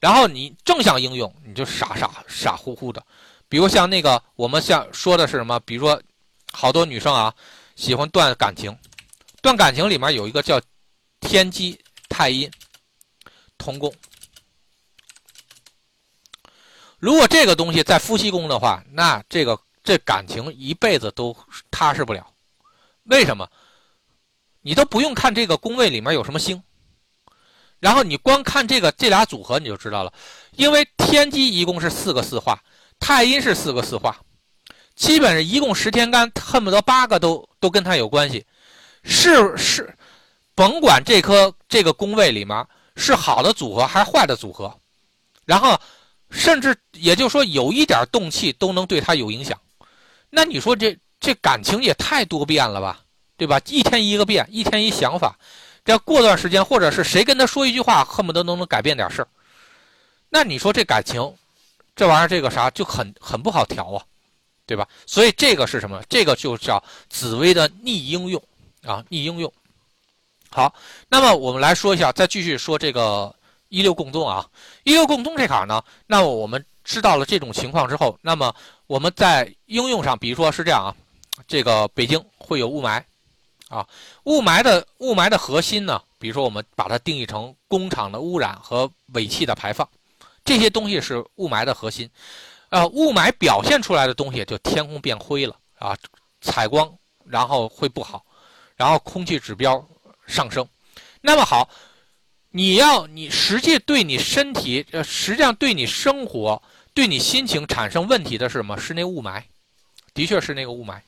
[0.00, 3.02] 然后你正向应用，你就傻傻傻乎乎的。
[3.48, 5.60] 比如像那个我们像说的是什么？
[5.60, 6.00] 比如说，
[6.52, 7.32] 好多女生啊
[7.76, 8.76] 喜欢断感情，
[9.42, 10.60] 断感情里面有一个叫
[11.20, 12.50] 天机太阴
[13.58, 13.92] 同宫。
[17.04, 21.36] 如果这个东西在夫妻宫的话，那这个这感情一辈子都
[21.70, 22.26] 踏实不了。
[23.02, 23.46] 为什么？
[24.62, 26.62] 你都不用看这个宫位里面有什么星。
[27.78, 30.10] 然后你光看这个这俩组合你就知道了，
[30.52, 32.58] 因为天机一共是四个四化，
[32.98, 34.18] 太阴是四个四化，
[34.96, 38.46] 基本上一共十天干，恨不得八个都都跟他有关系，
[39.02, 39.94] 是是，
[40.54, 44.74] 甭管这颗这个宫位里面是好的组合还是坏的组合，
[45.44, 45.78] 然后
[46.30, 49.58] 甚至也就是说有一点动气都能对他有影响，
[50.30, 53.00] 那你说这这感情也太多变了吧，
[53.36, 53.60] 对吧？
[53.66, 55.38] 一天一个变，一天一想法。
[55.84, 59.28] 这过段时间，或者是谁跟他说一句话，恨不得都能改变点事儿。
[60.30, 61.32] 那你说这感情，
[61.94, 64.02] 这玩意儿这个啥就很很不好调啊，
[64.66, 64.88] 对吧？
[65.06, 66.02] 所以这个是什么？
[66.08, 68.42] 这个就叫紫薇的逆应用
[68.82, 69.52] 啊，逆应用。
[70.50, 70.74] 好，
[71.08, 73.34] 那么我们来说一下，再继续说这个
[73.74, 74.48] 一六共宗啊，
[74.84, 78.54] 一六共宗这坎呢，那么我们知道了这种情况之后，那么
[78.86, 80.94] 我们在应用上，比如说是这样啊，
[81.48, 83.02] 这个北京会有雾霾
[83.68, 83.84] 啊，
[84.24, 89.88] 雾霾的雾霾的核心呢，比如说我们把它定义成工厂的污染和尾气的排放，
[90.44, 92.08] 这些东西是雾霾的核心。
[92.68, 95.96] 呃，雾霾表现出来的东西就天空变灰了啊，
[96.40, 96.88] 采光
[97.24, 98.24] 然后会不好，
[98.76, 99.84] 然后空气指标。
[100.26, 100.66] 上升，
[101.20, 101.68] 那么好，
[102.56, 106.62] 你要你实际对你身体，呃，实际上对你生活、
[106.94, 108.78] 对你心情产生问题的是什么？
[108.78, 109.42] 是那雾霾，
[110.14, 111.00] 的确是那个雾霾。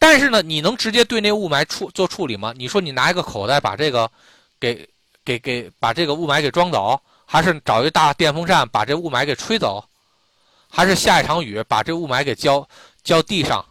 [0.00, 2.52] 但是呢，你能直接对那雾霾处做处理吗？
[2.56, 4.10] 你说你拿一个口袋把这个
[4.58, 4.84] 给
[5.24, 9.88] 给给把这个雾霾给装走，还是找一大电风扇把这雾霾给吹走，
[10.68, 12.68] 还是下一场雨把这雾霾给浇
[13.04, 13.64] 浇地上？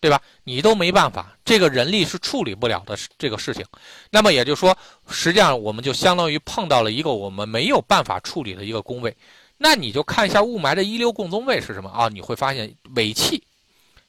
[0.00, 0.20] 对吧？
[0.44, 3.62] 你都没办法，这个人力是处理不了的这个事情。
[4.10, 4.76] 那么也就是说，
[5.10, 9.14] 实际上我们就相当于碰到了一个我们没有办法处理的一个工位。
[9.58, 12.08] 那你就看一下雾霾的一流共宗位是什么啊？
[12.08, 13.44] 你会发现尾气，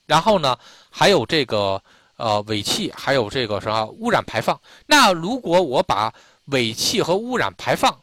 [0.05, 0.57] 然后呢
[0.89, 1.83] 还有这个
[2.15, 4.57] 呃尾气，还有这个什么污染排放。
[4.85, 6.13] 那如果我把
[6.45, 7.99] 尾气和污染排放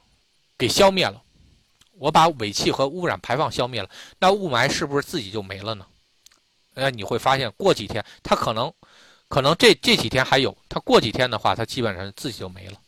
[0.59, 1.23] 给消灭了，
[1.95, 5.87] 我把尾气和污染排放消灭了，那雾霾是不是自己就没了呢？
[6.81, 8.73] 那你会发现，过几天它可能，
[9.29, 12.79] 可能这这几天还有，它过几天的话，它基本上自己就没了，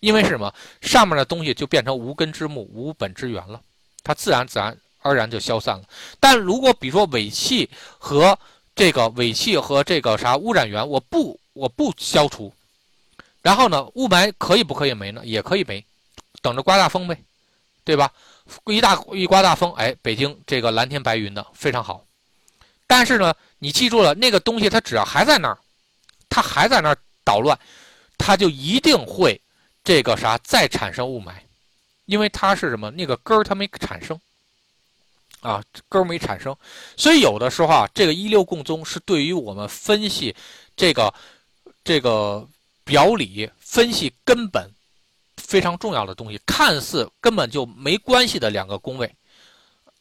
[0.00, 0.52] 因为是什么？
[0.80, 3.60] 上面的东西就变成无根之木、无本之源了，
[4.02, 5.84] 它自然自然而然就消散了。
[6.18, 8.36] 但如果比如说尾气和
[8.74, 12.52] 这个尾气和这个啥污染源，我不我不消除，
[13.42, 15.22] 然后呢，雾霾可以不可以没呢？
[15.24, 15.84] 也可以没，
[16.42, 17.16] 等着刮大风呗，
[17.84, 18.12] 对吧？
[18.66, 22.05] 一大一刮大风，哎，北京这个蓝天白云的非常好。
[22.86, 25.58] 但是呢，你记住了，那个东西它只要还在那儿，
[26.28, 27.58] 它还在那儿捣乱，
[28.16, 29.40] 它就一定会
[29.82, 31.32] 这个啥再产生雾霾，
[32.04, 32.90] 因为它是什么？
[32.90, 34.18] 那个根儿它没产生，
[35.40, 36.56] 啊，根儿没产生，
[36.96, 40.34] 所以有的时候啊，这个一六共宗是对于我们分析
[40.76, 41.12] 这个
[41.82, 42.46] 这个
[42.84, 44.70] 表里、分析根本
[45.36, 49.12] 非常重要的东西，看似根本就没关系的两个宫位。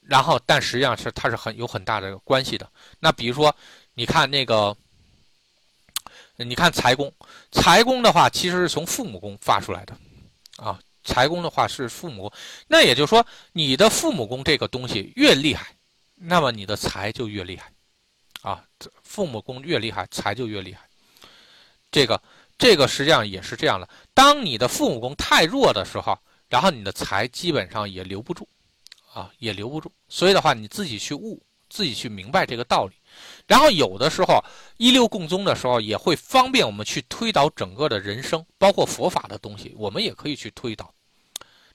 [0.08, 2.70] 然后，但实际上是它是很有很大的关系的。
[3.00, 3.56] 那比如说，
[3.96, 4.76] 你看那个，
[6.36, 7.12] 你看财宫，
[7.52, 9.98] 财宫的话其实是从父母宫发出来的，
[10.58, 12.32] 啊，财宫的话是父母。
[12.68, 15.76] 那也就是说，你的父母宫这个东西越厉害，
[16.16, 17.72] 那么你的财就越厉害，
[18.42, 18.64] 啊，
[19.02, 20.88] 父母宫越厉害，财就越厉害。
[21.90, 22.22] 这个
[22.58, 23.90] 这个实际上也是这样的。
[24.14, 26.16] 当你的父母宫太弱的时候，
[26.48, 28.48] 然后你的财基本上也留不住。
[29.16, 32.94] 啊，也留不住，所以的话，你自己去悟，自己去明白这个道理。
[33.48, 34.44] 然后有的时候
[34.76, 40.94] 一六共宗的时候，也会方便我们去推导整个的人生，包括佛法的东西，我们也可以去推导。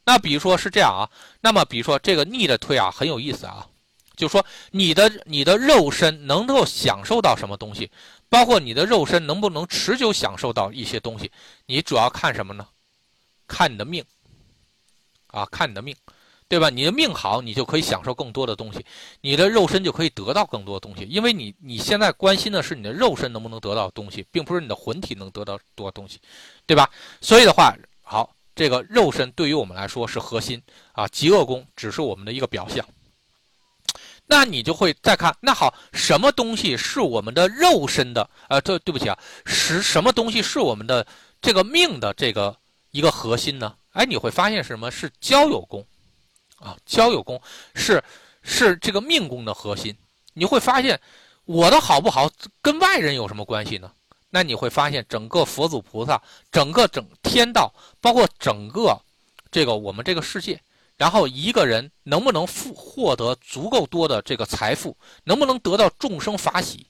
[0.04, 1.08] 那比如说是这样啊，
[1.40, 3.66] 那么比如说这个逆的推啊，很有意思啊，
[4.16, 7.90] 就说你的你的肉身能够享受到什么东西，
[8.28, 11.32] 包括你的肉身能不能持久享受到一些东西，
[11.64, 12.68] 你主要看什么呢？
[13.48, 14.04] 看你的命
[15.28, 15.96] 啊，看你的命。
[16.50, 16.68] 对吧？
[16.68, 18.84] 你的命好，你就可以享受更多的东西，
[19.20, 21.04] 你的肉身就可以得到更多的东西。
[21.04, 26.18] 因为你你现在关心的是你的肉身能不能得到东西，并不是你的魂体能得到多少东西，
[26.66, 26.90] 对吧？
[27.20, 27.72] 所以的话，
[28.02, 32.84] 好，这个肉身对于我们来说是核心啊，极恶宫只是我们的一个表象。
[34.26, 38.28] 那你就会再看，那好，什么东西是我们的肉身的？
[38.48, 41.06] 呃，对，对不起啊，是什么东西是我们的
[41.40, 42.56] 这个命的这个
[42.90, 43.72] 一个核心呢？
[43.92, 45.86] 哎，你会发现什么是交友宫。
[46.60, 47.40] 啊，交友宫
[47.74, 48.00] 是
[48.42, 49.96] 是这个命宫的核心。
[50.34, 51.00] 你会发现，
[51.46, 52.30] 我的好不好
[52.62, 53.90] 跟外人有什么关系呢？
[54.28, 58.96] 那你会发现，整个佛祖菩萨，整个整天道，包括整个
[59.50, 60.60] 这个我们这个世界，
[60.96, 66.86] 然后一个人能不能富获得足够多的这个财富，能不能得到众生法喜，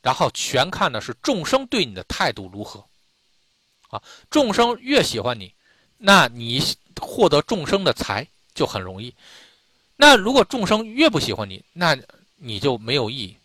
[0.00, 2.84] 然后全看的是众生对你的态度如何。
[3.88, 4.00] 啊，
[4.30, 5.52] 众生越喜欢你，
[5.96, 6.62] 那你
[7.00, 8.24] 获得众生的财。
[8.56, 9.14] 就很容易，
[9.96, 11.96] 那如果众生越不喜欢你，那
[12.36, 13.36] 你就没有意义，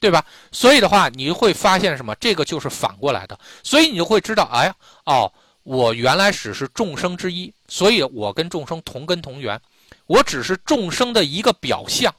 [0.00, 0.24] 对吧？
[0.52, 2.14] 所以的话，你会发现什么？
[2.14, 5.30] 这个就是反过来的，所以你就会知道，哎呀，哦，
[5.64, 9.60] 我原来只是众生之一，所以我跟众生同根同源，
[10.06, 12.14] 我只是众生的一个表象，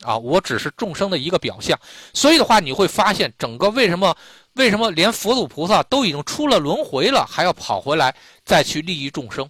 [0.00, 1.78] 啊，我只是众生的一个表象。
[2.14, 4.16] 所以的话，你会发现，整个为什么
[4.54, 8.14] 为什么连佛祖菩萨都已经出了轮回了，还要跑回来
[8.44, 9.48] 再去利益众生？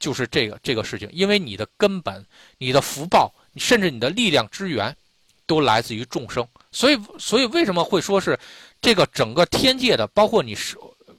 [0.00, 2.26] 就是这个这个事情，因为你的根本、
[2.58, 4.96] 你的福报，甚至你的力量之源，
[5.46, 6.44] 都来自于众生。
[6.72, 8.38] 所以，所以为什么会说是
[8.80, 10.76] 这个整个天界的，包括你是，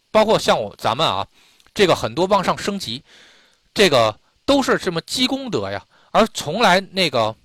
[0.09, 1.25] 包括像我咱们啊，
[1.73, 3.03] 这个很多往上升级，
[3.73, 7.35] 这个都是什么积功德呀，而从来那个，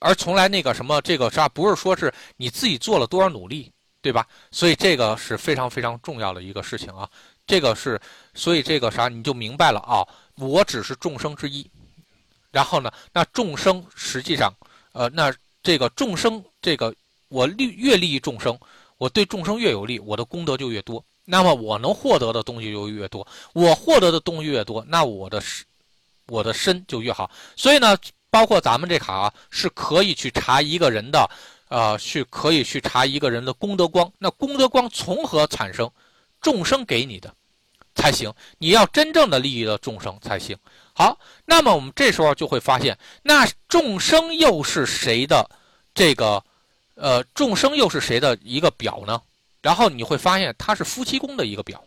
[0.00, 4.26] 而从来那个什么这个啥，不是说是你自己做了多少努力，对吧？
[4.50, 7.08] 所以这个是非常非常重要的一个事情啊。
[7.50, 8.00] 这个是，
[8.32, 11.68] 所以这个啥你就明白了啊，我只是众生之一。
[12.52, 14.54] 然后呢，那众生实际上，
[14.92, 15.34] 呃，那。
[15.62, 16.94] 这个众生，这个
[17.28, 18.58] 我利越利益众生，
[18.96, 21.04] 我对众生越有利，我的功德就越多。
[21.26, 25.66] 那么我能获得的东西就越多，我获得的东西越多，那我的身，
[26.28, 27.30] 我的身就越好。
[27.56, 27.94] 所以呢，
[28.30, 31.28] 包括咱们这卡啊，是可以去查一个人的，
[31.68, 34.10] 呃，去可以去查一个人的功德光。
[34.16, 35.90] 那功德光从何产生？
[36.40, 37.34] 众生给你的
[38.00, 38.32] 才行。
[38.58, 40.56] 你要真正的利益了众生才行。
[40.92, 45.48] 好，那么我们这时候就会发现，那众生又是谁的
[45.94, 46.42] 这个，
[46.94, 49.20] 呃，众生又是谁的一个表呢？
[49.62, 51.82] 然后你会发现，它是夫妻宫的一个表，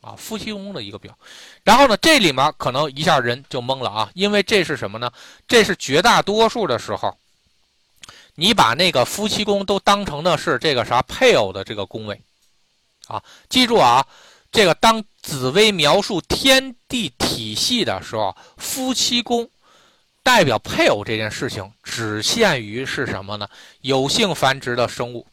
[0.00, 1.16] 啊，夫妻宫的一个表。
[1.64, 5.10] 然后呢，这里面可能一下人就懵了啊，因为这是什么呢？
[5.48, 7.16] 这是绝大多数的时候，
[8.36, 12.20] 你把那个夫妻宫都当成的是这个啥配偶的这个宫位，
[13.08, 14.06] 啊，记住啊。
[14.56, 19.46] 这个当紫薇描述天地体系的时候，夫妻宫
[20.22, 23.46] 代表配偶这件事情，只限于是什么呢？
[23.82, 25.26] 有性繁殖的生物，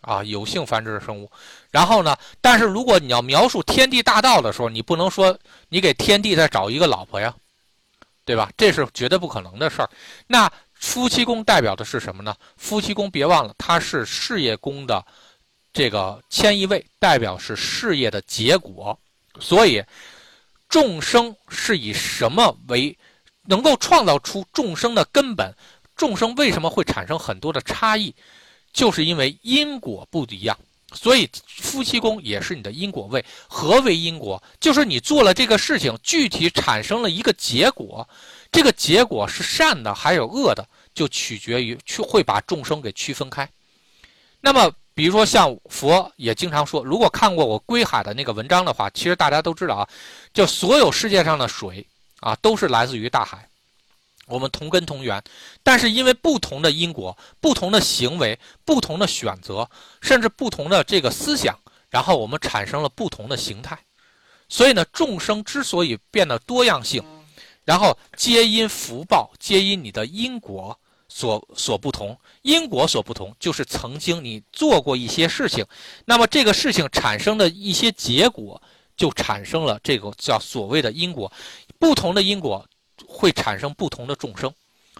[0.00, 1.30] 啊，有性繁殖的生物。
[1.70, 5.38] 然后呢，但是如果你要描述天地大道的时候，你不能说
[5.68, 7.34] 你给天地再找一个老婆呀，
[8.24, 8.50] 对吧？
[8.56, 9.90] 这是绝对不可能的事儿。
[10.26, 12.34] 那夫妻宫代表的是什么呢？
[12.56, 15.04] 夫妻宫别忘了，它是事业宫的。
[15.78, 18.98] 这个迁移位代表是事业的结果，
[19.38, 19.80] 所以
[20.68, 22.98] 众生是以什么为
[23.44, 25.54] 能够创造出众生的根本？
[25.94, 28.12] 众生为什么会产生很多的差异？
[28.72, 30.58] 就是因为因果不一样。
[30.94, 33.24] 所以夫妻宫也是你的因果位。
[33.46, 34.42] 何为因果？
[34.58, 38.08] 就是你做了这个事情，具体产生了一个结果，
[38.50, 43.48] 这个结果是善的还有恶的，就取决于去会把众生给区分开。
[44.40, 44.72] 那么。
[44.98, 49.88] 比如说，像佛也经常说，如果看过我归海的那个文章的话，其实大家都知道啊，
[50.34, 51.86] 就所有世界上的水
[52.18, 53.48] 啊，都是来自于大海，
[54.26, 55.22] 我们同根同源，
[55.62, 59.70] 但是因为不同的因果、不同的行为、不同的选择，
[60.00, 61.56] 甚至不同的这个思想，
[61.90, 63.78] 然后我们产生了不同的形态。
[64.48, 67.00] 所以呢，众生之所以变得多样性，
[67.64, 70.76] 然后皆因福报，皆因你的因果。
[71.08, 75.64] 所所不同，因果所不同，就是曾经你做过一些事情，
[76.04, 78.60] 那么这个事情产生的一些结果，
[78.96, 81.32] 就产生了这个叫所谓的因果。
[81.78, 82.64] 不同的因果
[83.06, 84.52] 会产生不同的众生，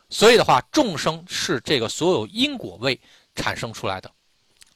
[0.08, 2.98] 所以的话，众生是这个所有因果位
[3.34, 4.10] 产生出来的。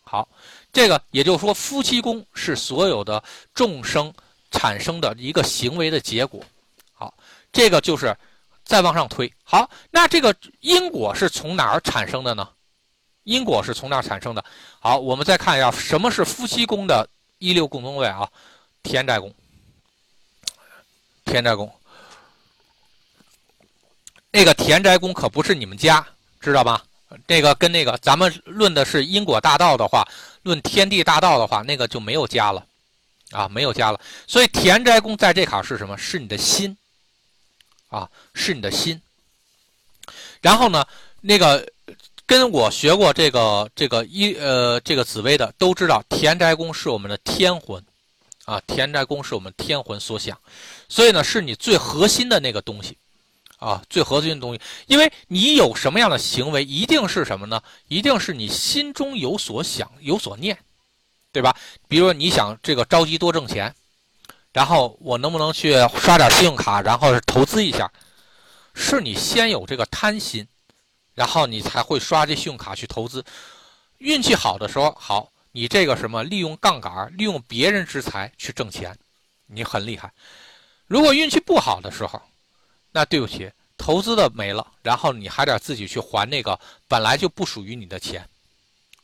[0.02, 0.28] 好，
[0.70, 3.22] 这个也就是说，夫妻宫是所有的
[3.54, 4.12] 众生
[4.50, 6.44] 产生的一个行为的结果。
[6.92, 7.14] 好，
[7.50, 8.14] 这个就是。
[8.72, 12.48] 再往上推，好，那这个因果是从哪儿产生的呢？
[13.24, 14.42] 因果是从哪儿产生的？
[14.80, 17.06] 好，我们再看一下什么是夫妻宫的
[17.36, 18.26] 一六共同位啊？
[18.82, 19.30] 田宅宫，
[21.26, 21.70] 田宅宫，
[24.30, 26.02] 那个田宅宫可不是你们家，
[26.40, 26.82] 知道吧？
[27.26, 30.02] 那个跟那个咱们论的是因果大道的话，
[30.44, 32.66] 论天地大道的话，那个就没有家了，
[33.32, 34.00] 啊，没有家了。
[34.26, 35.94] 所以田宅宫在这卡是什么？
[35.98, 36.74] 是你的心。
[37.92, 38.98] 啊，是你的心。
[40.40, 40.82] 然后呢，
[41.20, 41.70] 那个
[42.26, 47.84] 跟我学过这个这个一呃这个紫薇的都知道，田宅宫是我们的天魂，
[48.46, 50.36] 啊，田宅宫是我们天魂所想，
[50.88, 52.96] 所以呢，是你最核心的那个东西，
[53.58, 54.60] 啊，最核心的东西。
[54.86, 57.62] 因为你有什么样的行为，一定是什么呢？
[57.88, 60.58] 一定是你心中有所想，有所念，
[61.30, 61.54] 对吧？
[61.88, 63.74] 比如说你想这个着急多挣钱。
[64.52, 67.90] 然后我能不能去刷点信用卡，然后投资一下？
[68.74, 70.46] 是你先有这个贪心，
[71.14, 73.24] 然后你才会刷这信用卡去投资。
[73.98, 78.96] 运气好的时候，好，你这个什么利用杠杆，利用别人之财去挣钱，
[79.46, 80.10] 你很厉害。
[80.86, 82.20] 如果运气不好的时候，
[82.90, 88.26] 那对不起，投资的没了，然后你还得自己去还那个本来就不属于你的钱，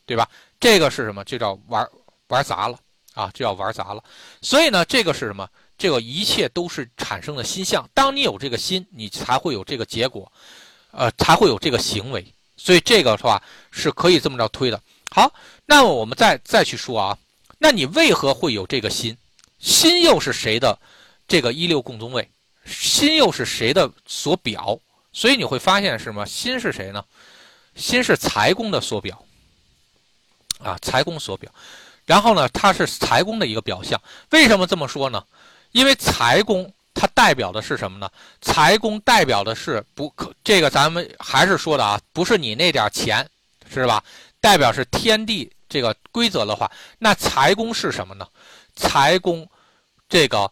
[0.04, 0.28] 对吧？
[0.58, 1.22] 这个是什么？
[1.24, 1.86] 就叫玩
[2.28, 2.78] 玩砸了。
[3.18, 4.04] 啊，就要玩砸了，
[4.40, 5.48] 所以呢，这个是什么？
[5.76, 7.84] 这个一切都是产生的心相。
[7.92, 10.30] 当你有这个心，你才会有这个结果，
[10.92, 12.24] 呃，才会有这个行为。
[12.56, 13.42] 所以这个的话
[13.72, 14.80] 是可以这么着推的。
[15.10, 15.32] 好，
[15.66, 17.18] 那么我们再再去说啊，
[17.58, 19.16] 那你为何会有这个心？
[19.58, 20.78] 心又是谁的？
[21.26, 22.30] 这个一六共宗位，
[22.66, 24.78] 心又是谁的所表？
[25.12, 26.24] 所以你会发现什么？
[26.24, 27.04] 心是谁呢？
[27.74, 29.24] 心是财宫的所表，
[30.60, 31.52] 啊，财宫所表。
[32.08, 34.00] 然后呢，它是财宫的一个表象。
[34.30, 35.22] 为什么这么说呢？
[35.72, 38.08] 因为财宫它代表的是什么呢？
[38.40, 43.28] 财宫代表的是不可这个，咱们还是说的啊，不是你那点钱，
[43.70, 44.02] 是吧？
[44.40, 48.26] 代表是天地这个规则的话，那财宫是什么呢？
[48.74, 49.46] 财宫
[50.08, 50.50] 这个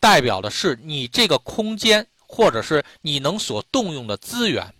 [0.00, 4.74] 代表的是你这个空间，或者是你能所动用的资源。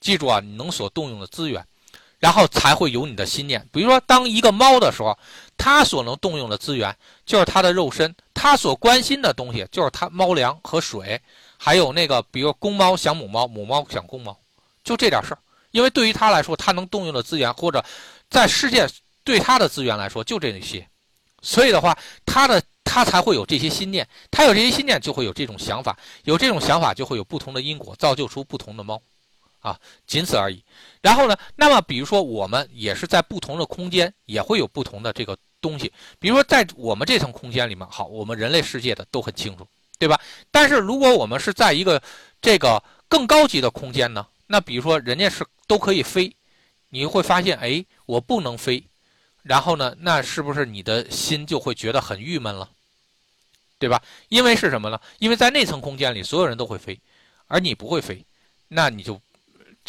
[0.00, 1.64] 记住啊，你能所动用的资源。
[2.20, 3.66] 然后才会有你的心念。
[3.72, 5.18] 比如说，当一个猫的时候，
[5.56, 6.94] 它所能动用的资源
[7.26, 11.20] 就是它的肉身，它所关心的东西就是它猫粮和水，
[11.56, 14.38] 还有那个，比如公猫想母猫，母猫想公猫，
[14.84, 15.38] 就这点事儿。
[15.72, 17.84] 因为对于它来说，它能动用的资源，或者
[18.28, 18.88] 在世界
[19.24, 20.86] 对它的资源来说，就这些。
[21.42, 21.96] 所以的话，
[22.26, 29.00] 它的它才会有这些心念，它有这些心念，就会有这种想法，有这种想法，就会有不同的因果，造就出不同的猫。
[29.60, 30.62] 啊，仅此而已。
[31.00, 35.92] 然后呢，那么比如说我们也是在不同的空间，也会有不同的这个东西。
[36.18, 39.66] 比如说在我们这层空间里面，好，我们人类世界的都很清楚，
[39.98, 40.20] 对吧？
[40.50, 42.02] 但是如果我们是在一个
[42.42, 44.26] 这个更高级的空间呢？
[44.46, 46.34] 那比如说人家是都可以飞，
[46.88, 48.82] 你会发现，哎，我不能飞。
[49.42, 52.68] 然后呢，那是不是你的心就会觉得很郁闷了？
[53.78, 54.02] 对吧？
[54.28, 55.00] 因为是什么呢？
[55.18, 56.98] 因为在那层空间里，所有人都会飞，
[57.46, 58.24] 而你不会飞，
[58.68, 59.20] 那你就。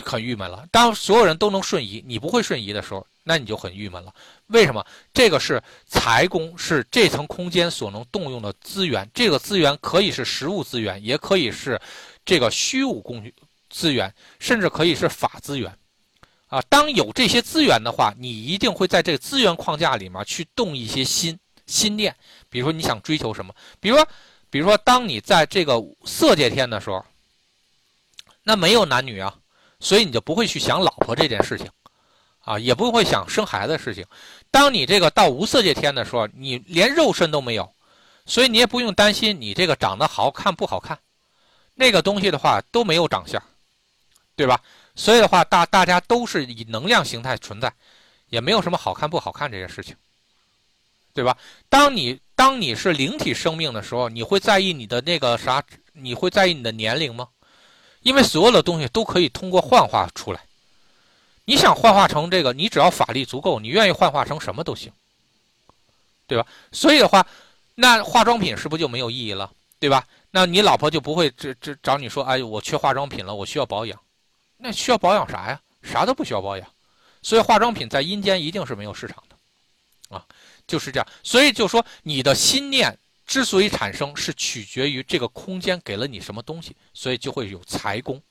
[0.02, 0.68] 很郁闷了。
[0.72, 4.14] 当所有人都能瞬移，你不会瞬移的时候，那你就很郁闷了。
[4.48, 4.86] 为什么？
[5.14, 9.10] 这个是财宫，是这层空间所能动用的资源。
[9.14, 11.80] 这个资源可以是实物资源，也可以是
[12.26, 13.34] 这个虚无工具
[13.70, 15.74] 资源，甚至可以是法资源。
[16.48, 22.14] 啊，当有这些资源的话，你一定会在这个资源框架里面去动一些心心念。
[22.50, 23.56] 比如说你想追求什么？
[23.80, 24.06] 比如说，
[24.50, 27.06] 比如说，当你在这个色界天的时候，
[28.44, 29.34] 那没有男女啊。
[29.82, 31.68] 所以你就不会去想老婆这件事情，
[32.46, 34.06] 啊，也不会想生孩子的事情。
[34.50, 37.70] 当你这个到无色界天的时候，你连肉身都没有，
[38.26, 40.98] 所以你也不用担心你这个长得好看不好看，
[41.76, 43.42] 那个东西的话都没有长相，
[44.36, 44.62] 对吧？
[44.96, 47.74] 所以的话，大大家都是以能量形态存在，
[48.30, 49.96] 也没有什么好看不好看这件事情，
[51.14, 51.36] 对吧？
[51.70, 55.64] 当你当你是灵体生命的时候，你会在意你的那个啥？
[55.94, 57.28] 你会在意你的年龄吗？
[58.02, 60.42] 因为所有的东西都可以通过幻化出来，
[61.46, 64.92] 你想幻化成这个，你只要法力足够，你愿意幻化成什么都行，
[66.26, 66.48] 对吧？
[66.72, 67.26] 所以的话，
[67.76, 70.08] 那化妆品是不是就没有意义了，对吧？
[70.32, 74.00] 那你老婆就不会这这找你说，哎，我缺化妆品了，我需要保养。
[74.58, 75.62] 那需要保养啥呀？
[75.84, 76.68] 啥都不需要保养。
[77.22, 80.26] 所以化妆品在阴间一定是没有市场的，啊，
[80.66, 81.08] 就是这样。
[81.22, 82.98] 所以就说你的心念。
[83.26, 88.22] 之所以产生，是取决于这个空间给了你什么东西，所以就会有财宫，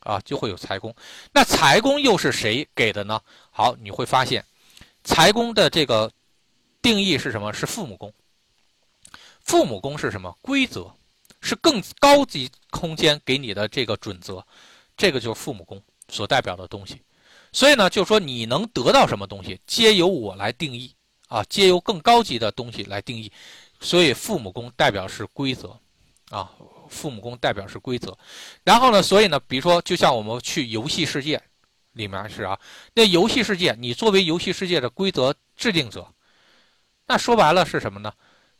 [0.00, 0.94] 啊，就会有财宫。
[1.32, 3.20] 那财宫又是谁给的呢？
[3.50, 4.44] 好，你会发现，
[5.04, 6.10] 财宫的这个
[6.80, 7.52] 定义是什么？
[7.52, 8.12] 是父母宫。
[9.40, 10.34] 父母宫是什么？
[10.40, 10.90] 规则，
[11.40, 14.44] 是更高级空间给你的这个准则，
[14.96, 17.02] 这个就是父母宫所代表的东西。
[17.52, 20.94] 所以呢，就说你能得到什么东西，皆由我来定义，
[21.28, 23.32] 啊，皆由更高级的东西来定义。
[23.80, 25.78] 所以父母宫代表是规则，
[26.30, 26.50] 啊，
[26.88, 28.16] 父母宫代表是规则。
[28.64, 31.40] 然后呢，所以呢，比如说，就像我们去游戏世界
[31.92, 32.58] 里面是啊，
[32.92, 36.06] 那游戏世界，你作为游戏世界的规则制定者，
[37.06, 38.12] 那说白了是什么呢？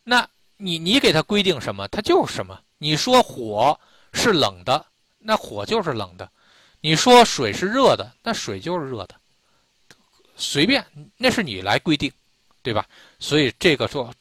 [0.05, 2.61] 那你你给他规定什么，他就是什么。
[2.79, 3.79] 你说火
[4.13, 4.87] 是冷的，
[5.19, 6.25] 那火就是冷的；
[6.81, 9.17] 你说水是热的，那水就是热的。
[10.37, 10.85] 随便，
[11.17, 12.13] 那是你来规定，
[12.63, 12.87] 对吧？
[13.19, 14.15] 所以这个说。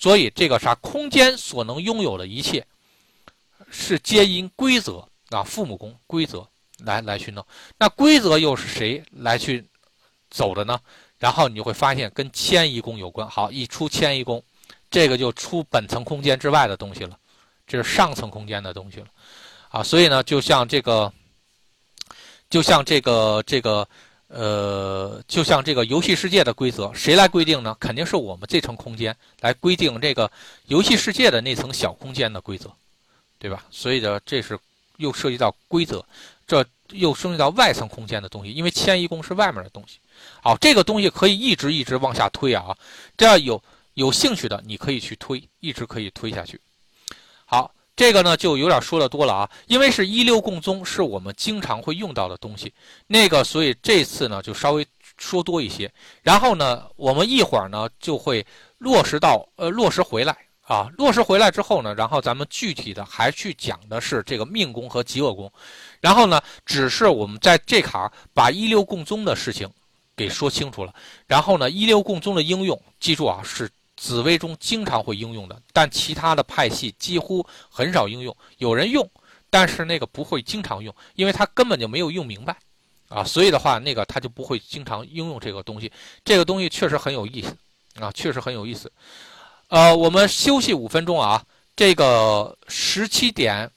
[0.00, 2.66] 所以这个啥空间所能拥有的一切，
[3.70, 6.46] 是皆因规则啊，父母宫规则
[6.84, 7.44] 来来去弄。
[7.78, 9.64] 那规则又是谁来去
[10.28, 10.78] 走的呢？
[11.18, 13.26] 然后你就会发现跟迁移宫有关。
[13.28, 14.42] 好，一出迁移宫，
[14.90, 17.18] 这个就出本层空间之外的东西了，
[17.66, 19.06] 这是上层空间的东西了
[19.70, 19.82] 啊。
[19.82, 21.10] 所以呢，就像这个，
[22.50, 23.88] 就像这个这个。
[24.28, 27.74] 呃，就像这个游戏世界的规则，谁来规定呢？
[27.80, 30.30] 肯定是我们这层空间来规定这个
[30.66, 32.70] 游戏世界的那层小空间的规则，
[33.38, 33.64] 对吧？
[33.70, 34.58] 所以呢，这是
[34.98, 36.04] 又涉及到规则，
[36.46, 39.98] 这又涉及到外层空间的东西，因为迁移宫是外面的东西。
[40.42, 42.76] 好，这个东西可以一直一直往下推啊，
[43.16, 43.62] 这样有
[43.94, 46.60] 有兴趣的你可以去推，一直可以推下去。
[47.46, 47.72] 好。
[47.98, 52.72] 这个呢就有点说的多了啊，因为是一六共宗，是我们经常会用到的东西。
[53.08, 54.86] 那个，所以这次呢就稍微
[55.16, 55.92] 说多一些。
[56.22, 58.46] 然后呢，我们一会儿呢就会
[58.78, 65.52] 落实到呃落实回来啊，落实回来之后呢，然后咱们具体的还去讲的是这个命宫和极恶宫。
[66.00, 69.68] 然后呢，只是我们在这坎儿把一六共宗的事情
[70.14, 70.94] 给说清楚了。
[71.26, 73.68] 然后呢，一六共宗的应用，记住啊，是
[73.98, 78.34] 紫微中经常会应用的，但其他的派系几乎很少应用。
[78.58, 79.10] 有人用，
[79.50, 82.56] 但是那个不会经常用，因为他根本就没有用明白
[83.08, 83.24] 啊。
[83.24, 85.90] 所以的话，那个他就不会经常应用这个东西。
[86.24, 87.56] 这个东西确实很有意思
[88.00, 88.90] 啊，确实很有意思。
[89.66, 91.44] 呃，我们休息五分钟啊，
[91.74, 93.70] 这个十七点。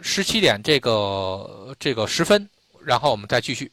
[0.00, 2.48] 十七点这个这个十分，
[2.84, 3.68] 然后我们再继续。